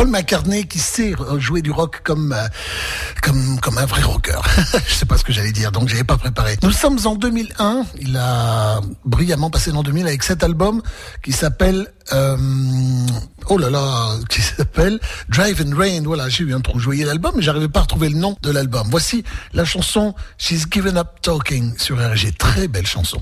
[0.01, 2.47] Paul McCartney qui sait jouer du rock comme, euh,
[3.21, 4.41] comme, comme un vrai rocker.
[4.87, 6.57] je sais pas ce que j'allais dire, donc j'avais pas préparé.
[6.63, 7.83] Nous sommes en 2001.
[7.99, 10.81] Il a brillamment passé l'an 2000 avec cet album
[11.21, 12.35] qui s'appelle euh,
[13.49, 14.99] oh là là, qui s'appelle
[15.29, 16.01] Drive and Rain.
[16.03, 16.79] Voilà, j'ai eu un trou.
[16.79, 18.87] Je voyais l'album, mais j'arrivais pas à retrouver le nom de l'album.
[18.89, 19.23] Voici
[19.53, 22.35] la chanson She's Given Up Talking sur RG.
[22.39, 23.21] Très belle chanson.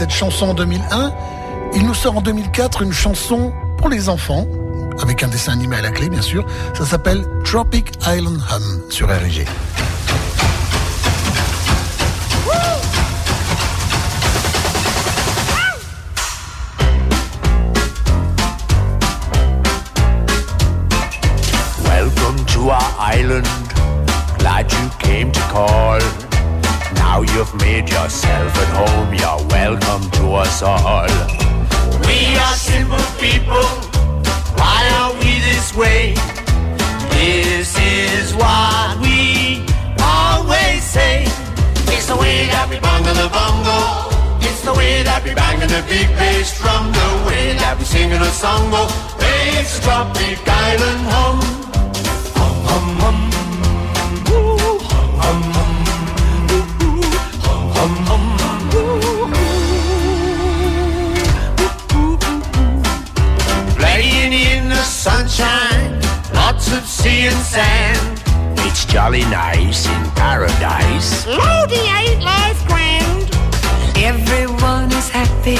[0.00, 1.12] cette chanson en 2001,
[1.74, 4.46] il nous sort en 2004 une chanson pour les enfants,
[4.98, 6.46] avec un dessin animé à la clé bien sûr.
[6.72, 9.44] Ça s'appelle Tropic Island Hum sur RG.
[21.84, 23.69] Welcome to our island.
[27.20, 29.12] Now you've made yourself at home.
[29.12, 31.04] You're welcome to us all.
[32.08, 33.60] We are simple people.
[34.56, 36.14] Why are we this way?
[37.12, 39.60] This is what we
[40.00, 41.24] always say.
[41.92, 44.40] It's the way that we bungle the bungle.
[44.40, 46.90] It's the way that we bang the big bass drum.
[46.90, 48.70] The way that we sing a song.
[48.72, 48.88] Oh,
[49.20, 51.36] makes a tropic island hum.
[52.40, 53.49] Hum, hum, hum.
[65.00, 65.98] Sunshine,
[66.34, 68.22] lots of sea and sand.
[68.66, 71.26] It's jolly nice in paradise.
[71.26, 73.24] Lodi ain't life grand.
[73.96, 75.56] Everyone is happy,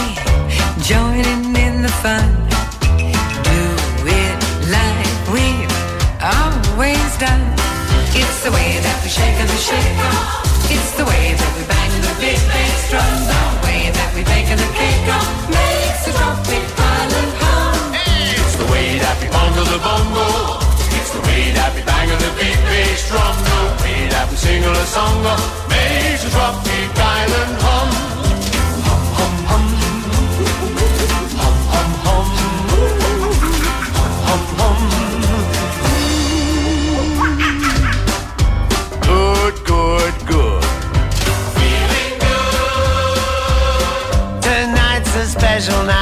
[0.84, 2.28] joining in the fun.
[3.48, 3.60] Do
[4.04, 4.36] it
[4.76, 5.76] like we've
[6.20, 7.46] always done.
[8.12, 10.16] It's the way that we shake and we shake 'em.
[10.68, 13.39] It's the way that we bang the big bass drum.
[19.84, 20.58] Bungle.
[20.98, 23.36] It's the way that we bang on the big bass drum.
[23.48, 25.22] The way that we sing a song
[25.70, 28.30] makes the tropic island hum, hum.
[28.86, 29.64] Hum, hum, hum.
[31.40, 32.26] Hum, hum, hum.
[39.06, 40.64] Good, good, good.
[41.56, 43.18] Feeling good.
[44.42, 45.99] Tonight's a special night.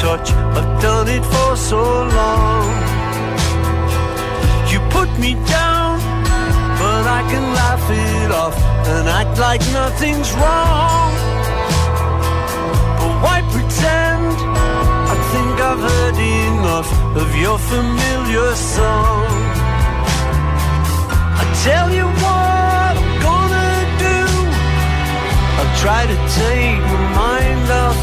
[0.00, 0.32] Touch.
[0.56, 1.82] I've done it for so
[2.18, 2.64] long.
[4.72, 6.00] You put me down,
[6.80, 8.56] but I can laugh it off
[8.92, 11.12] and act like nothing's wrong.
[12.98, 14.36] But why pretend?
[15.12, 16.90] I think I've heard enough
[17.22, 19.28] of your familiar song.
[21.40, 23.72] I tell you what I'm gonna
[24.06, 24.18] do.
[25.58, 27.99] I'll try to take my mind off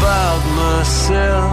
[0.00, 1.52] about myself.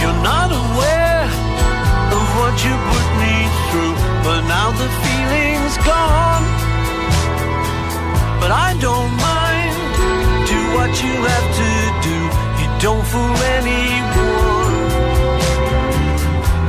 [0.00, 1.24] You're not aware
[2.16, 3.34] of what you put me
[3.70, 3.94] through,
[4.24, 6.39] but now the feeling's gone.
[8.50, 9.72] But I don't mind.
[10.50, 11.70] Do what you have to
[12.08, 12.16] do.
[12.60, 14.74] You don't fool anyone.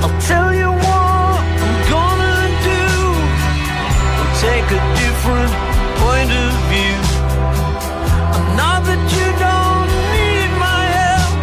[0.03, 2.40] I'll tell you what I'm gonna
[2.70, 2.86] do.
[4.20, 5.53] I'll take a different
[6.03, 6.98] point of view.
[8.36, 11.34] And now that you don't need my help.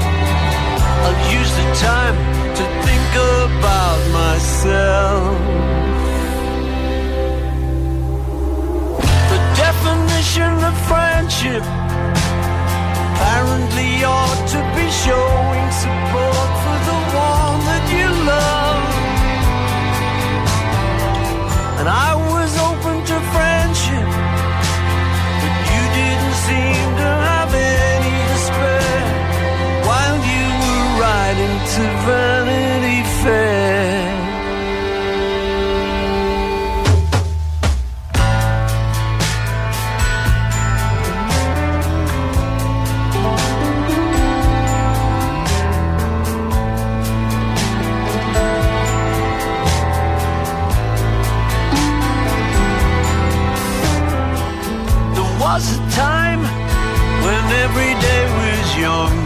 [1.04, 2.16] I'll use the time
[2.58, 3.10] to think
[3.42, 5.17] about myself.
[11.28, 11.62] Friendship
[13.12, 18.84] apparently ought to be showing support for the one that you love.
[21.80, 24.08] And I was open to friendship,
[25.40, 27.17] but you didn't seem to
[58.78, 59.17] Young.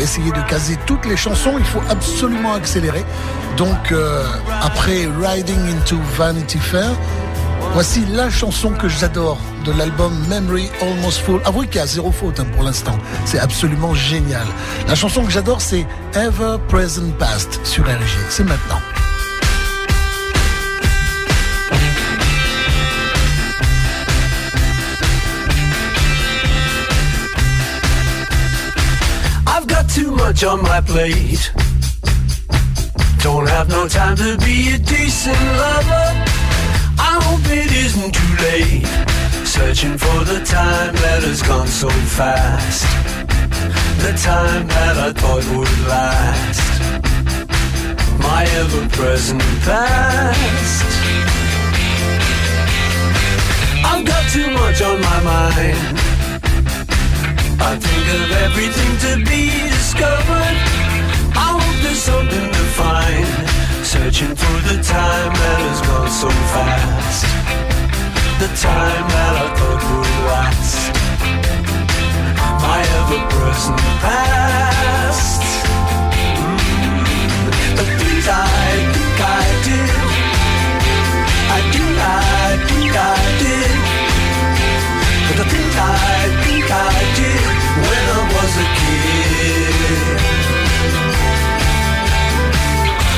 [0.00, 3.04] Essayer de caser toutes les chansons, il faut absolument accélérer.
[3.56, 4.24] Donc, euh,
[4.62, 6.90] après Riding into Vanity Fair,
[7.72, 11.40] voici la chanson que j'adore de l'album Memory Almost Full.
[11.44, 12.98] Avouez qu'il y a zéro faute hein, pour l'instant.
[13.24, 14.46] C'est absolument génial.
[14.88, 18.16] La chanson que j'adore, c'est Ever Present Past sur RG.
[18.28, 18.80] C'est maintenant.
[30.26, 31.52] Much on my plate.
[33.22, 36.08] Don't have no time to be a decent lover.
[37.10, 38.86] I hope it isn't too late.
[39.46, 41.88] Searching for the time that has gone so
[42.18, 42.82] fast.
[44.04, 46.66] The time that I thought would last.
[48.18, 50.88] My ever present past.
[53.90, 56.05] I've got too much on my mind.
[57.58, 60.56] I think of everything to be discovered.
[61.34, 63.26] I hope there's something to find.
[63.84, 67.24] Searching for the time that has gone so fast.
[68.40, 70.76] The time that I thought would last.
[72.60, 75.42] My ever present past.
[76.44, 77.76] Mm.
[77.78, 79.90] The things I think I did.
[81.56, 83.75] I do, I think I did.
[85.26, 87.46] But the things I think I did
[87.82, 90.06] when I was a kid.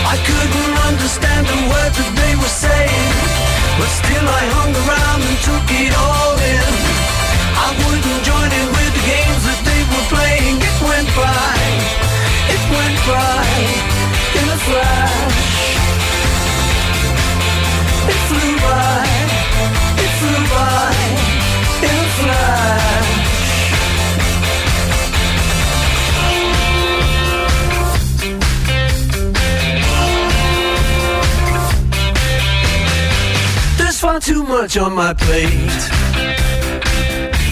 [0.08, 3.12] I couldn't understand the words that they were saying,
[3.76, 6.72] but still I hung around and took it all in.
[7.60, 10.56] I wouldn't join in with the games that they were playing.
[10.64, 11.60] It went by,
[12.56, 13.44] it went by
[14.32, 15.36] in a flash.
[18.08, 19.04] It flew by,
[20.00, 20.97] it flew by
[34.18, 35.82] Far too much on my plate.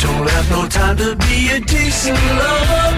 [0.03, 2.89] Don't have no time to be a decent lover.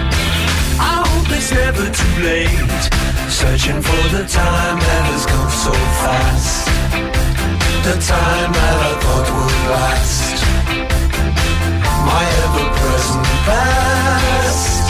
[0.79, 2.83] I hope it's never too late.
[3.29, 6.65] Searching for the time that has gone so fast.
[7.85, 10.37] The time that I thought would last.
[12.09, 14.85] My ever-present past.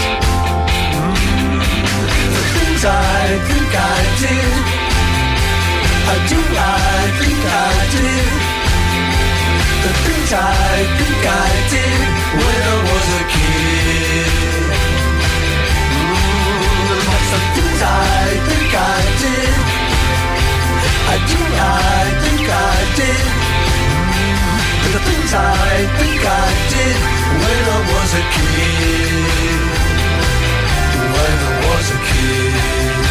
[0.96, 1.60] Mm.
[2.36, 4.54] The things I think I did.
[6.12, 8.59] I do, I think I did.
[11.70, 12.02] Did
[12.38, 14.70] when I was a kid.
[16.90, 19.54] The things I think I did.
[21.10, 21.18] I
[21.58, 23.26] I think I did.
[24.94, 26.98] The things I think I did
[27.42, 28.70] when I was a kid.
[31.14, 33.09] When I was a kid.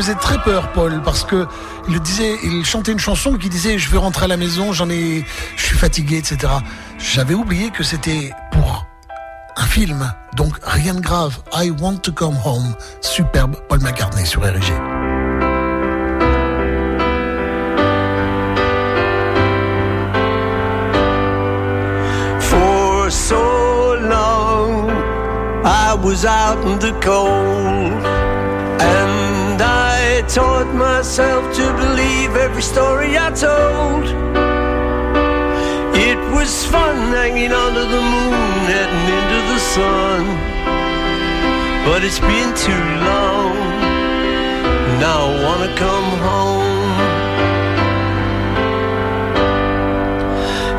[0.00, 1.48] Faisait très peur, Paul, parce que
[1.88, 4.88] il disait, il chantait une chanson qui disait je veux rentrer à la maison, j'en
[4.88, 5.24] ai,
[5.56, 6.52] je suis fatigué, etc.
[6.98, 8.86] J'avais oublié que c'était pour
[9.56, 11.38] un film, donc rien de grave.
[11.52, 14.72] I want to come home, superbe Paul McCartney sur RG.
[30.28, 34.04] Taught myself to believe every story I told.
[35.96, 38.34] It was fun hanging under the moon,
[38.68, 40.20] heading into the sun,
[41.86, 43.56] but it's been too long.
[45.00, 46.98] Now I wanna come home.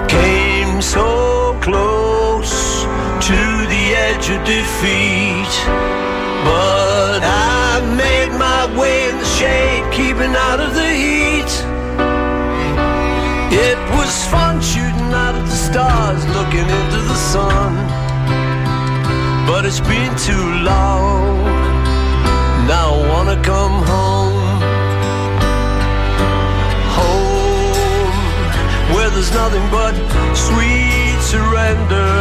[0.07, 2.83] Came so close
[3.29, 3.39] to
[3.73, 5.98] the edge of defeat.
[9.39, 11.51] Shade, keeping out of the heat.
[13.67, 17.71] It was fun shooting out of the stars, looking into the sun.
[19.47, 21.23] But it's been too long.
[22.73, 24.59] Now I wanna come home.
[26.99, 28.17] Home,
[28.93, 29.95] where there's nothing but
[30.47, 32.13] sweet surrender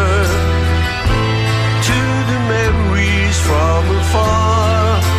[1.88, 1.98] to
[2.30, 5.17] the memories from afar.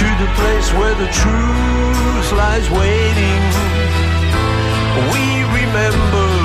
[0.00, 3.42] To the place where the truth lies waiting.
[5.12, 5.24] We
[5.60, 6.39] remember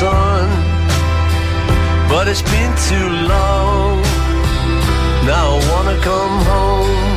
[0.00, 0.46] sun.
[2.10, 4.02] But it's been too long.
[5.24, 7.15] Now I wanna come home.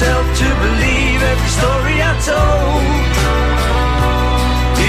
[0.00, 3.12] Myself to believe every story I told.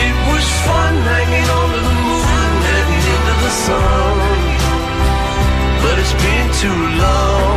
[0.04, 4.18] It was fun hanging onto the moon, heading into the sun.
[5.84, 7.51] But it's been too long.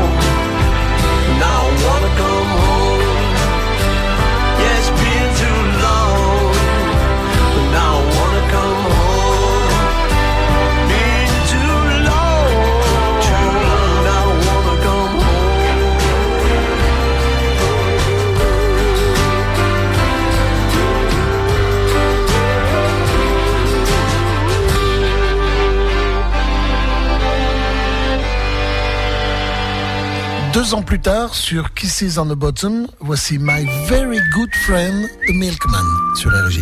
[30.64, 35.34] Deux ans plus tard, sur Kisses on the Bottom, voici My Very Good Friend, The
[35.34, 35.84] Milkman,
[36.16, 36.58] sur RG.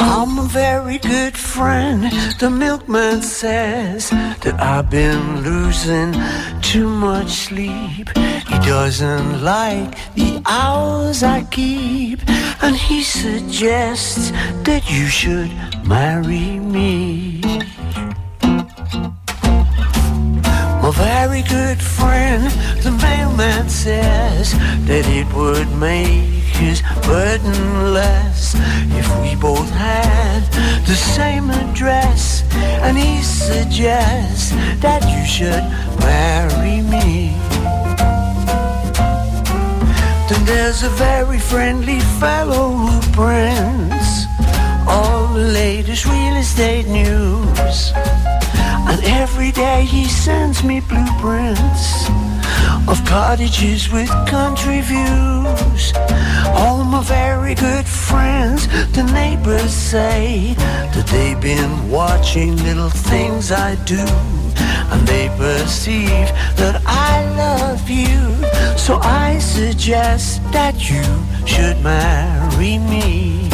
[0.00, 2.10] I'm a very good friend.
[2.40, 6.12] The milkman says that I've been losing
[6.60, 8.10] too much sleep.
[8.16, 12.18] He doesn't like the hours I keep,
[12.62, 14.32] and he suggests
[14.64, 15.52] that you should
[15.86, 17.29] marry me.
[21.50, 22.44] Good friend,
[22.84, 24.52] the mailman says
[24.86, 28.54] that it would make his burden less
[29.00, 30.40] if we both had
[30.86, 32.44] the same address.
[32.84, 34.50] And he suggests
[34.80, 35.64] that you should
[36.06, 37.34] marry me.
[40.28, 44.26] Then there's a very friendly fellow who prints
[44.86, 47.92] all the latest real estate news.
[48.88, 52.08] And every day he sends me blueprints
[52.88, 55.92] of cottages with country views.
[56.54, 60.54] All my very good friends, the neighbors say
[60.94, 64.04] that they've been watching little things I do.
[64.92, 68.18] And they perceive that I love you.
[68.76, 71.04] So I suggest that you
[71.46, 73.48] should marry me.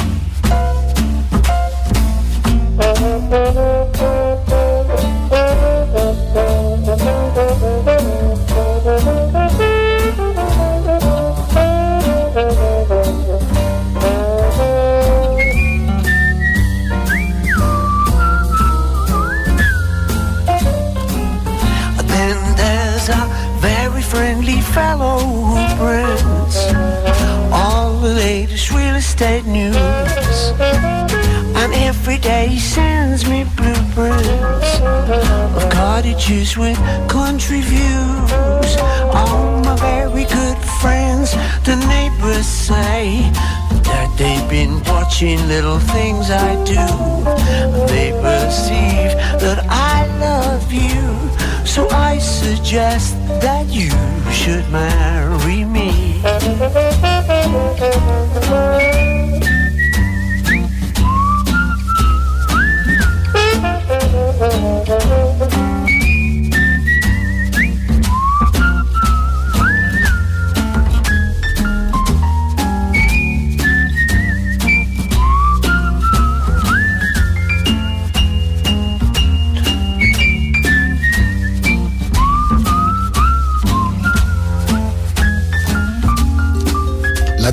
[24.76, 25.56] Fellow who
[27.50, 30.36] all the latest real estate news.
[31.60, 34.72] And every day he sends me blueprints
[35.56, 36.78] of cottages with
[37.08, 38.70] country views.
[39.18, 41.32] All my very good friends,
[41.68, 43.30] the neighbors say
[43.88, 46.84] that they've been watching little things I do.
[47.92, 49.12] They perceive
[49.42, 51.15] that I love you.
[51.76, 53.90] So I suggest that you
[54.32, 56.22] should marry me.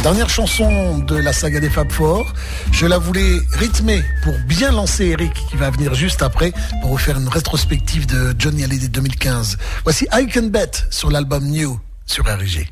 [0.03, 2.33] Dernière chanson de la saga des Fab Four,
[2.73, 6.51] je la voulais rythmer pour bien lancer Eric qui va venir juste après
[6.81, 9.57] pour vous faire une rétrospective de Johnny Hallyday 2015.
[9.83, 12.67] Voici I Can Bet sur l'album New sur RG.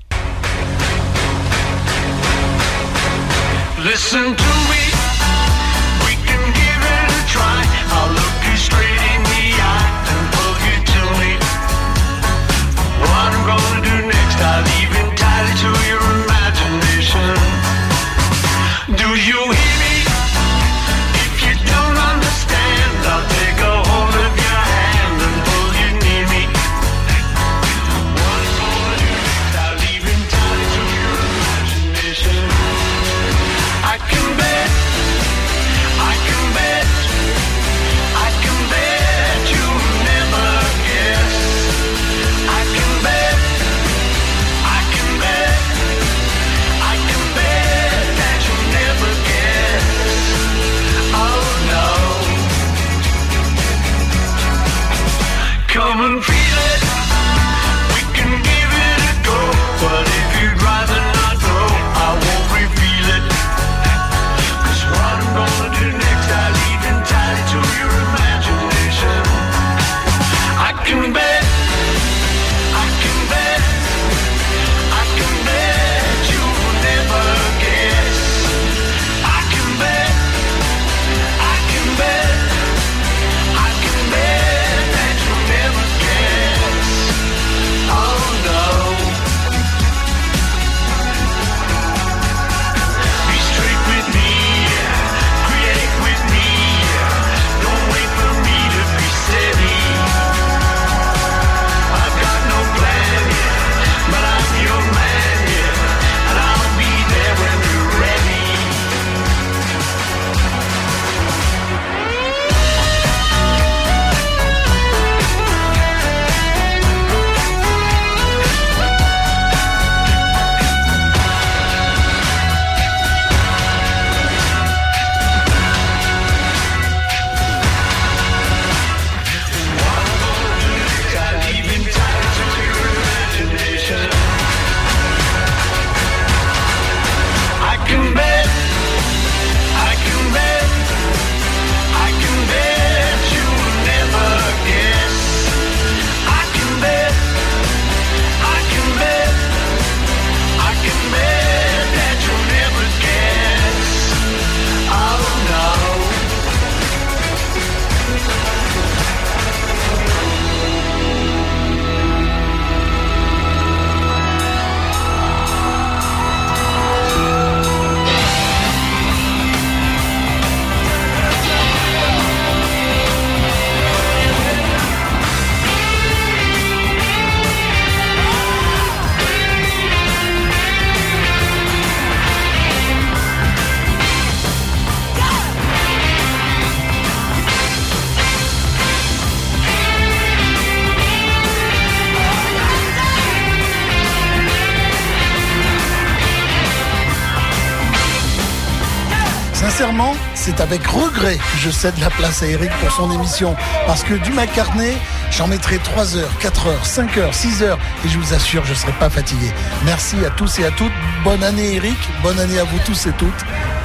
[200.62, 203.56] Avec regret je cède la place à Eric pour son émission.
[203.88, 204.94] Parce que du McCartney,
[205.32, 207.80] j'en mettrai 3 heures, 4 heures, 5 heures, 6 heures.
[208.06, 209.52] Et je vous assure, je ne serai pas fatigué.
[209.86, 210.92] Merci à tous et à toutes.
[211.24, 211.98] Bonne année Eric.
[212.24, 213.30] Bonne année à vous tous et toutes.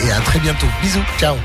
[0.01, 0.67] Et à très bientôt.
[0.83, 1.05] Bisous.
[1.19, 1.37] Ciao.